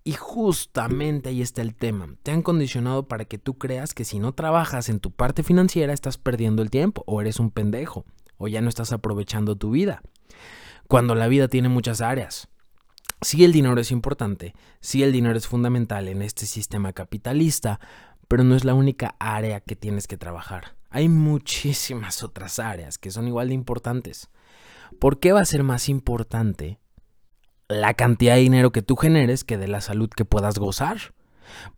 Y 0.08 0.14
justamente 0.14 1.28
ahí 1.28 1.42
está 1.42 1.60
el 1.60 1.74
tema. 1.74 2.08
Te 2.22 2.30
han 2.30 2.40
condicionado 2.40 3.08
para 3.08 3.26
que 3.26 3.36
tú 3.36 3.58
creas 3.58 3.92
que 3.92 4.06
si 4.06 4.18
no 4.18 4.32
trabajas 4.32 4.88
en 4.88 5.00
tu 5.00 5.10
parte 5.10 5.42
financiera 5.42 5.92
estás 5.92 6.16
perdiendo 6.16 6.62
el 6.62 6.70
tiempo 6.70 7.04
o 7.06 7.20
eres 7.20 7.38
un 7.38 7.50
pendejo 7.50 8.06
o 8.38 8.48
ya 8.48 8.62
no 8.62 8.70
estás 8.70 8.90
aprovechando 8.92 9.56
tu 9.56 9.70
vida. 9.70 10.00
Cuando 10.86 11.14
la 11.14 11.28
vida 11.28 11.48
tiene 11.48 11.68
muchas 11.68 12.00
áreas. 12.00 12.48
Sí 13.20 13.44
el 13.44 13.52
dinero 13.52 13.78
es 13.78 13.90
importante, 13.90 14.54
sí 14.80 15.02
el 15.02 15.12
dinero 15.12 15.36
es 15.36 15.46
fundamental 15.46 16.08
en 16.08 16.22
este 16.22 16.46
sistema 16.46 16.94
capitalista, 16.94 17.78
pero 18.28 18.44
no 18.44 18.56
es 18.56 18.64
la 18.64 18.72
única 18.72 19.14
área 19.18 19.60
que 19.60 19.76
tienes 19.76 20.06
que 20.06 20.16
trabajar. 20.16 20.74
Hay 20.88 21.10
muchísimas 21.10 22.22
otras 22.22 22.58
áreas 22.58 22.96
que 22.96 23.10
son 23.10 23.28
igual 23.28 23.48
de 23.48 23.54
importantes. 23.56 24.30
¿Por 25.00 25.20
qué 25.20 25.32
va 25.32 25.42
a 25.42 25.44
ser 25.44 25.64
más 25.64 25.90
importante 25.90 26.80
la 27.68 27.94
cantidad 27.94 28.34
de 28.34 28.40
dinero 28.40 28.72
que 28.72 28.82
tú 28.82 28.96
generes 28.96 29.44
que 29.44 29.58
de 29.58 29.68
la 29.68 29.80
salud 29.80 30.08
que 30.08 30.24
puedas 30.24 30.58
gozar. 30.58 31.14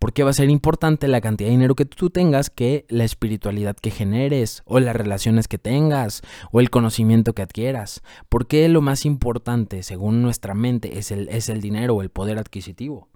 Porque 0.01 0.25
va 0.25 0.31
a 0.31 0.35
ser 0.35 0.51
importante 0.51 1.07
la 1.07 1.21
cantidad 1.21 1.49
de 1.49 1.53
dinero 1.53 1.77
que 1.77 1.85
tú 1.85 2.11
tengas 2.11 2.51
que 2.51 2.87
la 2.89 3.05
espiritualidad 3.05 3.77
que 3.77 3.93
generes, 3.93 4.63
o 4.65 4.81
las 4.81 4.97
relaciones 4.97 5.47
que 5.47 5.59
tengas, 5.59 6.23
o 6.51 6.61
el 6.61 6.71
conocimiento 6.71 7.35
que 7.35 7.43
adquieras. 7.43 8.03
Porque 8.29 8.69
lo 8.69 8.83
más 8.83 9.05
importante, 9.05 9.85
según 9.85 10.23
nuestra 10.23 10.55
mente, 10.55 10.99
es 10.99 11.13
el, 11.13 11.29
es 11.29 11.49
el 11.49 11.61
dinero 11.61 11.95
o 11.95 12.03
el 12.03 12.11
poder 12.11 12.39
adquisitivo. 12.39 13.09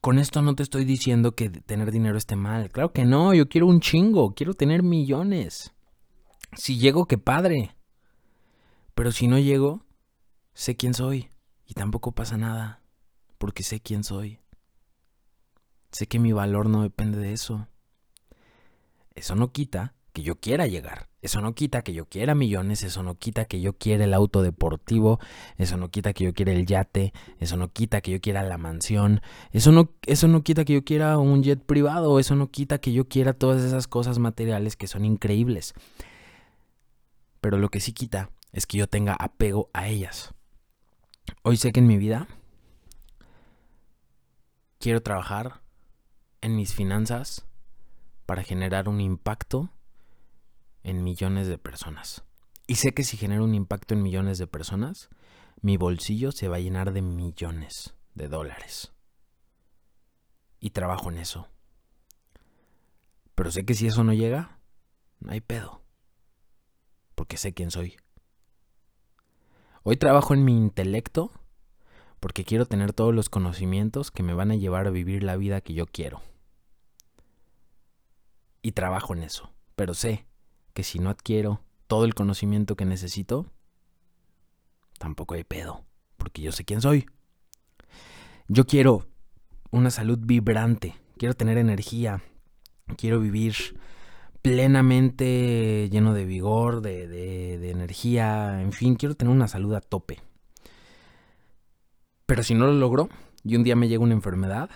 Con 0.00 0.18
esto 0.18 0.42
no 0.42 0.54
te 0.54 0.62
estoy 0.62 0.84
diciendo 0.84 1.32
que 1.32 1.50
tener 1.50 1.90
dinero 1.90 2.18
esté 2.18 2.36
mal. 2.36 2.70
Claro 2.70 2.92
que 2.92 3.04
no, 3.04 3.34
yo 3.34 3.48
quiero 3.48 3.66
un 3.66 3.80
chingo, 3.80 4.34
quiero 4.34 4.54
tener 4.54 4.82
millones. 4.82 5.72
Si 6.56 6.78
llego, 6.78 7.06
qué 7.06 7.18
padre. 7.18 7.74
Pero 8.94 9.12
si 9.12 9.26
no 9.28 9.38
llego, 9.38 9.82
Sé 10.58 10.74
quién 10.74 10.92
soy 10.92 11.30
y 11.66 11.74
tampoco 11.74 12.10
pasa 12.10 12.36
nada, 12.36 12.82
porque 13.38 13.62
sé 13.62 13.78
quién 13.78 14.02
soy. 14.02 14.40
Sé 15.92 16.08
que 16.08 16.18
mi 16.18 16.32
valor 16.32 16.68
no 16.68 16.82
depende 16.82 17.16
de 17.16 17.32
eso. 17.32 17.68
Eso 19.14 19.36
no 19.36 19.52
quita 19.52 19.94
que 20.12 20.22
yo 20.22 20.40
quiera 20.40 20.66
llegar. 20.66 21.10
Eso 21.22 21.40
no 21.42 21.54
quita 21.54 21.82
que 21.82 21.92
yo 21.92 22.06
quiera 22.06 22.34
millones, 22.34 22.82
eso 22.82 23.04
no 23.04 23.14
quita 23.14 23.44
que 23.44 23.60
yo 23.60 23.74
quiera 23.74 24.02
el 24.02 24.12
auto 24.12 24.42
deportivo, 24.42 25.20
eso 25.58 25.76
no 25.76 25.92
quita 25.92 26.12
que 26.12 26.24
yo 26.24 26.34
quiera 26.34 26.50
el 26.50 26.66
yate, 26.66 27.12
eso 27.38 27.56
no 27.56 27.72
quita 27.72 28.00
que 28.00 28.10
yo 28.10 28.20
quiera 28.20 28.42
la 28.42 28.58
mansión, 28.58 29.20
eso 29.52 29.70
no, 29.70 29.92
eso 30.06 30.26
no 30.26 30.42
quita 30.42 30.64
que 30.64 30.72
yo 30.72 30.84
quiera 30.84 31.18
un 31.18 31.44
jet 31.44 31.62
privado, 31.62 32.18
eso 32.18 32.34
no 32.34 32.50
quita 32.50 32.78
que 32.80 32.92
yo 32.92 33.06
quiera 33.06 33.32
todas 33.32 33.62
esas 33.62 33.86
cosas 33.86 34.18
materiales 34.18 34.74
que 34.74 34.88
son 34.88 35.04
increíbles. 35.04 35.72
Pero 37.40 37.58
lo 37.58 37.68
que 37.68 37.78
sí 37.78 37.92
quita 37.92 38.32
es 38.50 38.66
que 38.66 38.78
yo 38.78 38.88
tenga 38.88 39.14
apego 39.14 39.70
a 39.72 39.86
ellas. 39.86 40.34
Hoy 41.42 41.56
sé 41.56 41.72
que 41.72 41.80
en 41.80 41.86
mi 41.86 41.98
vida 41.98 42.28
quiero 44.78 45.02
trabajar 45.02 45.60
en 46.40 46.56
mis 46.56 46.74
finanzas 46.74 47.46
para 48.26 48.42
generar 48.42 48.88
un 48.88 49.00
impacto 49.00 49.70
en 50.82 51.02
millones 51.02 51.46
de 51.48 51.58
personas. 51.58 52.24
Y 52.66 52.76
sé 52.76 52.92
que 52.92 53.04
si 53.04 53.16
genero 53.16 53.44
un 53.44 53.54
impacto 53.54 53.94
en 53.94 54.02
millones 54.02 54.38
de 54.38 54.46
personas, 54.46 55.08
mi 55.60 55.76
bolsillo 55.76 56.32
se 56.32 56.48
va 56.48 56.56
a 56.56 56.60
llenar 56.60 56.92
de 56.92 57.02
millones 57.02 57.94
de 58.14 58.28
dólares. 58.28 58.92
Y 60.60 60.70
trabajo 60.70 61.10
en 61.10 61.18
eso. 61.18 61.48
Pero 63.34 63.50
sé 63.50 63.64
que 63.64 63.74
si 63.74 63.86
eso 63.86 64.04
no 64.04 64.12
llega, 64.12 64.58
no 65.20 65.32
hay 65.32 65.40
pedo. 65.40 65.82
Porque 67.14 67.36
sé 67.36 67.54
quién 67.54 67.70
soy. 67.70 67.96
Hoy 69.82 69.96
trabajo 69.96 70.34
en 70.34 70.44
mi 70.44 70.56
intelecto 70.56 71.30
porque 72.20 72.44
quiero 72.44 72.66
tener 72.66 72.92
todos 72.92 73.14
los 73.14 73.28
conocimientos 73.28 74.10
que 74.10 74.22
me 74.22 74.34
van 74.34 74.50
a 74.50 74.56
llevar 74.56 74.86
a 74.86 74.90
vivir 74.90 75.22
la 75.22 75.36
vida 75.36 75.60
que 75.60 75.74
yo 75.74 75.86
quiero. 75.86 76.20
Y 78.60 78.72
trabajo 78.72 79.14
en 79.14 79.22
eso, 79.22 79.52
pero 79.76 79.94
sé 79.94 80.26
que 80.74 80.82
si 80.82 80.98
no 80.98 81.10
adquiero 81.10 81.62
todo 81.86 82.04
el 82.04 82.14
conocimiento 82.14 82.76
que 82.76 82.84
necesito, 82.84 83.46
tampoco 84.98 85.34
hay 85.34 85.44
pedo, 85.44 85.84
porque 86.16 86.42
yo 86.42 86.52
sé 86.52 86.64
quién 86.64 86.80
soy. 86.80 87.06
Yo 88.48 88.66
quiero 88.66 89.06
una 89.70 89.90
salud 89.90 90.18
vibrante, 90.20 90.96
quiero 91.16 91.34
tener 91.34 91.56
energía, 91.56 92.22
quiero 92.96 93.20
vivir 93.20 93.78
plenamente 94.42 95.88
lleno 95.90 96.14
de 96.14 96.24
vigor, 96.24 96.80
de, 96.80 97.06
de, 97.08 97.70
energía, 97.70 98.62
en 98.62 98.72
fin, 98.72 98.96
quiero 98.96 99.14
tener 99.14 99.32
una 99.32 99.48
salud 99.48 99.74
a 99.74 99.80
tope. 99.80 100.20
Pero 102.26 102.42
si 102.42 102.54
no 102.54 102.66
lo 102.66 102.72
logro 102.72 103.08
y 103.44 103.56
un 103.56 103.64
día 103.64 103.76
me 103.76 103.88
llega 103.88 104.02
una 104.02 104.14
enfermedad 104.14 104.70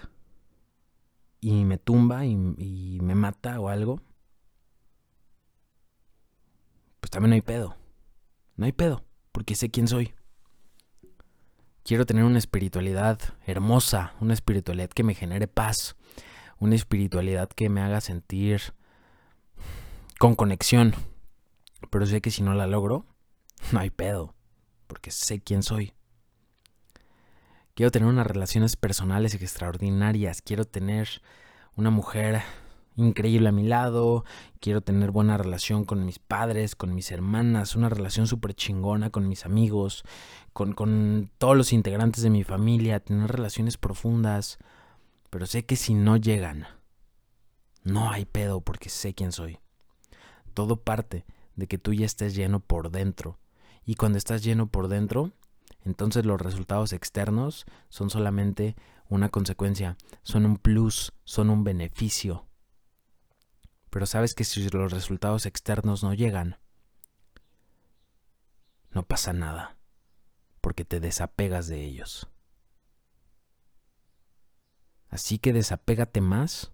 y 1.40 1.64
me 1.64 1.78
tumba 1.78 2.24
y, 2.24 2.32
y 2.58 2.98
me 3.02 3.14
mata 3.14 3.60
o 3.60 3.68
algo, 3.68 4.00
pues 7.00 7.10
también 7.10 7.30
no 7.30 7.34
hay 7.34 7.42
pedo. 7.42 7.76
No 8.56 8.66
hay 8.66 8.72
pedo, 8.72 9.04
porque 9.32 9.54
sé 9.54 9.70
quién 9.70 9.88
soy. 9.88 10.14
Quiero 11.84 12.06
tener 12.06 12.24
una 12.24 12.38
espiritualidad 12.38 13.18
hermosa, 13.44 14.14
una 14.20 14.34
espiritualidad 14.34 14.90
que 14.90 15.02
me 15.02 15.14
genere 15.14 15.48
paz, 15.48 15.96
una 16.60 16.76
espiritualidad 16.76 17.48
que 17.48 17.68
me 17.68 17.80
haga 17.80 18.00
sentir 18.00 18.74
con 20.22 20.36
conexión. 20.36 20.94
Pero 21.90 22.06
sé 22.06 22.20
que 22.20 22.30
si 22.30 22.44
no 22.44 22.54
la 22.54 22.68
logro, 22.68 23.06
no 23.72 23.80
hay 23.80 23.90
pedo, 23.90 24.36
porque 24.86 25.10
sé 25.10 25.40
quién 25.40 25.64
soy. 25.64 25.94
Quiero 27.74 27.90
tener 27.90 28.08
unas 28.08 28.28
relaciones 28.28 28.76
personales 28.76 29.34
extraordinarias, 29.34 30.40
quiero 30.40 30.64
tener 30.64 31.08
una 31.74 31.90
mujer 31.90 32.40
increíble 32.94 33.48
a 33.48 33.52
mi 33.52 33.64
lado, 33.64 34.24
quiero 34.60 34.80
tener 34.80 35.10
buena 35.10 35.38
relación 35.38 35.84
con 35.84 36.06
mis 36.06 36.20
padres, 36.20 36.76
con 36.76 36.94
mis 36.94 37.10
hermanas, 37.10 37.74
una 37.74 37.88
relación 37.88 38.28
súper 38.28 38.54
chingona 38.54 39.10
con 39.10 39.26
mis 39.26 39.44
amigos, 39.44 40.04
con, 40.52 40.72
con 40.72 41.32
todos 41.36 41.56
los 41.56 41.72
integrantes 41.72 42.22
de 42.22 42.30
mi 42.30 42.44
familia, 42.44 43.00
tener 43.00 43.28
relaciones 43.28 43.76
profundas, 43.76 44.58
pero 45.30 45.46
sé 45.46 45.66
que 45.66 45.74
si 45.74 45.94
no 45.94 46.16
llegan, 46.16 46.68
no 47.82 48.12
hay 48.12 48.24
pedo 48.24 48.60
porque 48.60 48.88
sé 48.88 49.14
quién 49.14 49.32
soy. 49.32 49.58
Todo 50.52 50.76
parte 50.82 51.24
de 51.56 51.66
que 51.66 51.78
tú 51.78 51.92
ya 51.92 52.06
estés 52.06 52.34
lleno 52.34 52.60
por 52.60 52.90
dentro. 52.90 53.38
Y 53.84 53.96
cuando 53.96 54.18
estás 54.18 54.42
lleno 54.42 54.68
por 54.68 54.88
dentro, 54.88 55.32
entonces 55.84 56.24
los 56.24 56.40
resultados 56.40 56.92
externos 56.92 57.66
son 57.88 58.10
solamente 58.10 58.76
una 59.08 59.28
consecuencia, 59.28 59.96
son 60.22 60.46
un 60.46 60.56
plus, 60.56 61.12
son 61.24 61.50
un 61.50 61.64
beneficio 61.64 62.46
pero 63.92 64.06
sabes 64.06 64.34
que 64.34 64.44
si 64.44 64.66
los 64.70 64.90
resultados 64.90 65.44
externos 65.44 66.02
no 66.02 66.14
llegan, 66.14 66.56
no 68.90 69.02
pasa 69.02 69.34
nada, 69.34 69.76
porque 70.62 70.86
te 70.86 70.98
desapegas 70.98 71.66
de 71.66 71.84
ellos. 71.84 72.26
Así 75.10 75.38
que 75.38 75.52
desapégate 75.52 76.22
más 76.22 76.72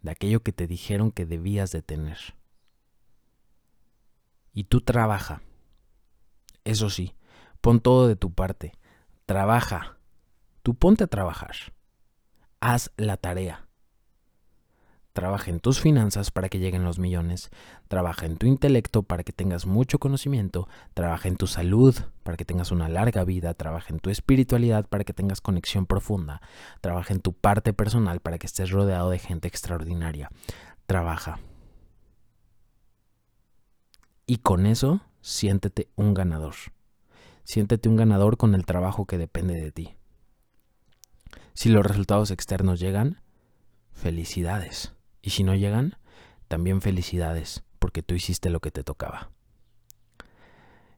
de 0.00 0.12
aquello 0.12 0.42
que 0.42 0.54
te 0.54 0.66
dijeron 0.66 1.12
que 1.12 1.26
debías 1.26 1.72
de 1.72 1.82
tener. 1.82 2.16
Y 4.52 4.64
tú 4.64 4.80
trabaja. 4.80 5.42
Eso 6.64 6.90
sí, 6.90 7.14
pon 7.60 7.80
todo 7.80 8.08
de 8.08 8.16
tu 8.16 8.32
parte. 8.32 8.72
Trabaja. 9.26 9.96
Tú 10.62 10.74
ponte 10.74 11.04
a 11.04 11.06
trabajar. 11.06 11.54
Haz 12.60 12.90
la 12.96 13.16
tarea. 13.16 13.66
Trabaja 15.12 15.50
en 15.50 15.58
tus 15.58 15.80
finanzas 15.80 16.30
para 16.30 16.48
que 16.48 16.60
lleguen 16.60 16.84
los 16.84 16.98
millones. 16.98 17.50
Trabaja 17.88 18.26
en 18.26 18.36
tu 18.36 18.46
intelecto 18.46 19.02
para 19.02 19.24
que 19.24 19.32
tengas 19.32 19.66
mucho 19.66 19.98
conocimiento. 19.98 20.68
Trabaja 20.94 21.28
en 21.28 21.36
tu 21.36 21.46
salud 21.46 21.96
para 22.22 22.36
que 22.36 22.44
tengas 22.44 22.70
una 22.70 22.88
larga 22.88 23.24
vida. 23.24 23.54
Trabaja 23.54 23.92
en 23.92 23.98
tu 23.98 24.10
espiritualidad 24.10 24.86
para 24.86 25.04
que 25.04 25.12
tengas 25.12 25.40
conexión 25.40 25.86
profunda. 25.86 26.40
Trabaja 26.80 27.12
en 27.12 27.20
tu 27.20 27.32
parte 27.32 27.72
personal 27.72 28.20
para 28.20 28.38
que 28.38 28.46
estés 28.46 28.70
rodeado 28.70 29.10
de 29.10 29.18
gente 29.18 29.48
extraordinaria. 29.48 30.30
Trabaja. 30.86 31.40
Y 34.30 34.36
con 34.36 34.64
eso, 34.64 35.00
siéntete 35.22 35.88
un 35.96 36.14
ganador. 36.14 36.54
Siéntete 37.42 37.88
un 37.88 37.96
ganador 37.96 38.36
con 38.36 38.54
el 38.54 38.64
trabajo 38.64 39.04
que 39.04 39.18
depende 39.18 39.54
de 39.54 39.72
ti. 39.72 39.96
Si 41.52 41.68
los 41.68 41.84
resultados 41.84 42.30
externos 42.30 42.78
llegan, 42.78 43.22
felicidades. 43.90 44.94
Y 45.20 45.30
si 45.30 45.42
no 45.42 45.56
llegan, 45.56 45.96
también 46.46 46.80
felicidades, 46.80 47.64
porque 47.80 48.04
tú 48.04 48.14
hiciste 48.14 48.50
lo 48.50 48.60
que 48.60 48.70
te 48.70 48.84
tocaba. 48.84 49.32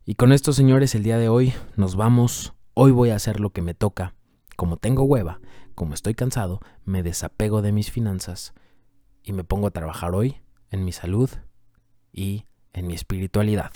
Y 0.04 0.16
con 0.16 0.30
esto, 0.30 0.52
señores, 0.52 0.94
el 0.94 1.02
día 1.02 1.16
de 1.16 1.30
hoy 1.30 1.54
nos 1.74 1.96
vamos. 1.96 2.52
Hoy 2.74 2.90
voy 2.90 3.08
a 3.08 3.16
hacer 3.16 3.40
lo 3.40 3.48
que 3.48 3.62
me 3.62 3.72
toca. 3.72 4.14
Como 4.56 4.76
tengo 4.76 5.04
hueva, 5.04 5.40
como 5.74 5.94
estoy 5.94 6.12
cansado, 6.12 6.60
me 6.84 7.02
desapego 7.02 7.62
de 7.62 7.72
mis 7.72 7.90
finanzas 7.90 8.52
y 9.22 9.32
me 9.32 9.42
pongo 9.42 9.68
a 9.68 9.72
trabajar 9.72 10.14
hoy 10.14 10.42
en 10.70 10.84
mi 10.84 10.92
salud 10.92 11.30
y 12.12 12.44
en 12.72 12.86
mi 12.86 12.94
espiritualidad, 12.94 13.72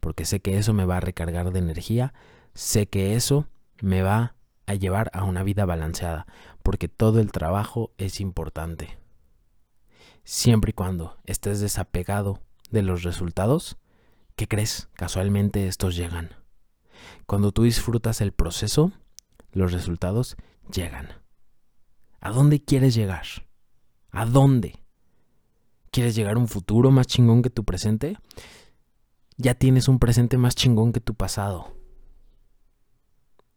porque 0.00 0.24
sé 0.24 0.40
que 0.40 0.58
eso 0.58 0.72
me 0.72 0.84
va 0.84 0.98
a 0.98 1.00
recargar 1.00 1.52
de 1.52 1.58
energía, 1.58 2.14
sé 2.54 2.86
que 2.86 3.14
eso 3.14 3.48
me 3.80 4.02
va 4.02 4.34
a 4.66 4.74
llevar 4.74 5.10
a 5.12 5.24
una 5.24 5.42
vida 5.42 5.64
balanceada, 5.64 6.26
porque 6.62 6.88
todo 6.88 7.20
el 7.20 7.32
trabajo 7.32 7.92
es 7.98 8.20
importante 8.20 9.02
siempre 10.24 10.70
y 10.70 10.72
cuando 10.72 11.18
estés 11.24 11.60
desapegado 11.60 12.40
de 12.70 12.82
los 12.82 13.02
resultados, 13.02 13.76
¿qué 14.36 14.48
crees? 14.48 14.88
Casualmente 14.94 15.66
estos 15.66 15.96
llegan. 15.96 16.30
Cuando 17.26 17.52
tú 17.52 17.64
disfrutas 17.64 18.20
el 18.20 18.32
proceso, 18.32 18.92
los 19.52 19.72
resultados 19.72 20.36
llegan. 20.72 21.08
¿A 22.20 22.30
dónde 22.30 22.62
quieres 22.62 22.94
llegar? 22.94 23.26
¿A 24.10 24.24
dónde? 24.26 24.81
¿Quieres 25.92 26.14
llegar 26.14 26.36
a 26.36 26.38
un 26.38 26.48
futuro 26.48 26.90
más 26.90 27.06
chingón 27.06 27.42
que 27.42 27.50
tu 27.50 27.64
presente? 27.64 28.16
Ya 29.36 29.54
tienes 29.54 29.88
un 29.88 29.98
presente 29.98 30.38
más 30.38 30.54
chingón 30.54 30.90
que 30.90 31.00
tu 31.00 31.14
pasado. 31.14 31.76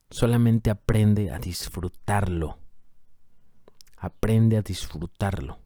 Solamente 0.09 0.69
aprende 0.69 1.31
a 1.31 1.39
disfrutarlo. 1.39 2.59
Aprende 3.95 4.57
a 4.57 4.61
disfrutarlo. 4.61 5.59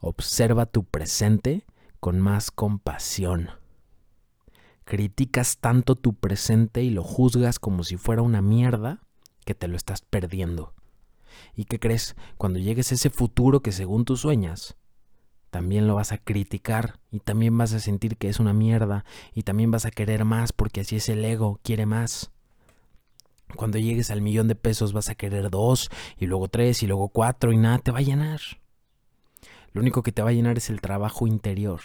Observa 0.00 0.64
tu 0.64 0.84
presente 0.84 1.66
con 2.00 2.20
más 2.20 2.50
compasión. 2.50 3.50
Criticas 4.84 5.58
tanto 5.58 5.94
tu 5.94 6.14
presente 6.14 6.82
y 6.82 6.88
lo 6.88 7.02
juzgas 7.02 7.58
como 7.58 7.84
si 7.84 7.98
fuera 7.98 8.22
una 8.22 8.40
mierda 8.40 9.02
que 9.44 9.54
te 9.54 9.68
lo 9.68 9.76
estás 9.76 10.00
perdiendo. 10.00 10.72
¿Y 11.54 11.66
qué 11.66 11.78
crees? 11.78 12.16
Cuando 12.38 12.58
llegues 12.58 12.92
a 12.92 12.94
ese 12.94 13.10
futuro 13.10 13.60
que 13.60 13.72
según 13.72 14.06
tú 14.06 14.16
sueñas, 14.16 14.74
también 15.50 15.86
lo 15.86 15.94
vas 15.94 16.12
a 16.12 16.18
criticar 16.18 16.98
y 17.10 17.20
también 17.20 17.56
vas 17.56 17.72
a 17.72 17.80
sentir 17.80 18.16
que 18.16 18.28
es 18.28 18.38
una 18.38 18.52
mierda 18.52 19.04
y 19.32 19.42
también 19.42 19.70
vas 19.70 19.86
a 19.86 19.90
querer 19.90 20.24
más 20.24 20.52
porque 20.52 20.82
así 20.82 20.96
es 20.96 21.08
el 21.08 21.24
ego, 21.24 21.58
quiere 21.62 21.86
más. 21.86 22.30
Cuando 23.56 23.78
llegues 23.78 24.10
al 24.10 24.20
millón 24.20 24.46
de 24.46 24.54
pesos 24.54 24.92
vas 24.92 25.08
a 25.08 25.14
querer 25.14 25.48
dos 25.50 25.90
y 26.18 26.26
luego 26.26 26.48
tres 26.48 26.82
y 26.82 26.86
luego 26.86 27.08
cuatro 27.08 27.52
y 27.52 27.56
nada 27.56 27.78
te 27.78 27.90
va 27.90 27.98
a 27.98 28.02
llenar. 28.02 28.40
Lo 29.72 29.80
único 29.80 30.02
que 30.02 30.12
te 30.12 30.22
va 30.22 30.30
a 30.30 30.34
llenar 30.34 30.58
es 30.58 30.68
el 30.68 30.82
trabajo 30.82 31.26
interior. 31.26 31.80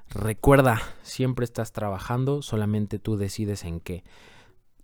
Recuerda, 0.10 0.82
siempre 1.04 1.44
estás 1.44 1.74
trabajando, 1.74 2.42
solamente 2.42 3.00
tú 3.00 3.18
decides 3.18 3.66
en 3.66 3.82
qué. 3.82 4.06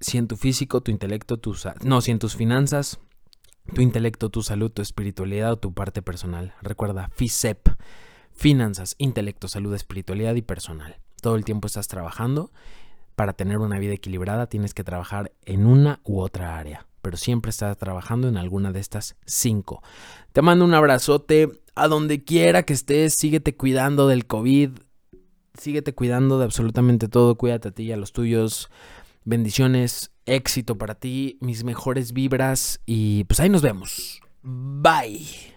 Si 0.01 0.17
en 0.17 0.27
tu 0.27 0.35
físico, 0.35 0.81
tu 0.81 0.91
intelecto, 0.91 1.37
tus... 1.37 1.65
No, 1.83 2.01
si 2.01 2.11
en 2.11 2.19
tus 2.19 2.35
finanzas, 2.35 2.99
tu 3.73 3.81
intelecto, 3.81 4.29
tu 4.29 4.43
salud, 4.43 4.69
tu 4.71 4.81
espiritualidad 4.81 5.53
o 5.53 5.57
tu 5.57 5.73
parte 5.73 6.01
personal. 6.01 6.53
Recuerda, 6.61 7.09
FISEP 7.13 7.69
finanzas, 8.37 8.95
intelecto, 8.97 9.47
salud, 9.47 9.73
espiritualidad 9.73 10.35
y 10.35 10.41
personal. 10.41 10.97
Todo 11.21 11.35
el 11.35 11.43
tiempo 11.43 11.67
estás 11.67 11.87
trabajando. 11.87 12.51
Para 13.15 13.33
tener 13.33 13.57
una 13.57 13.79
vida 13.79 13.93
equilibrada 13.93 14.47
tienes 14.47 14.73
que 14.75 14.83
trabajar 14.83 15.31
en 15.43 15.65
una 15.65 15.99
u 16.03 16.19
otra 16.19 16.59
área, 16.59 16.85
pero 17.01 17.17
siempre 17.17 17.49
estás 17.49 17.75
trabajando 17.77 18.27
en 18.27 18.37
alguna 18.37 18.71
de 18.71 18.79
estas 18.79 19.15
cinco. 19.25 19.81
Te 20.33 20.43
mando 20.43 20.63
un 20.63 20.75
abrazote 20.75 21.49
a 21.73 21.87
donde 21.87 22.23
quiera 22.23 22.61
que 22.63 22.73
estés, 22.73 23.15
síguete 23.15 23.55
cuidando 23.55 24.07
del 24.07 24.27
COVID, 24.27 24.69
síguete 25.57 25.95
cuidando 25.95 26.37
de 26.37 26.45
absolutamente 26.45 27.07
todo, 27.07 27.35
cuídate 27.35 27.69
a 27.69 27.71
ti 27.71 27.83
y 27.83 27.91
a 27.91 27.97
los 27.97 28.13
tuyos. 28.13 28.69
Bendiciones, 29.25 30.11
éxito 30.27 30.77
para 30.77 30.93
ti, 30.95 31.39
mis 31.41 31.63
mejores 31.63 32.13
vibras 32.13 32.81
y 32.85 33.23
pues 33.23 33.39
ahí 33.39 33.49
nos 33.49 33.63
vemos. 33.63 34.21
Bye. 34.43 35.56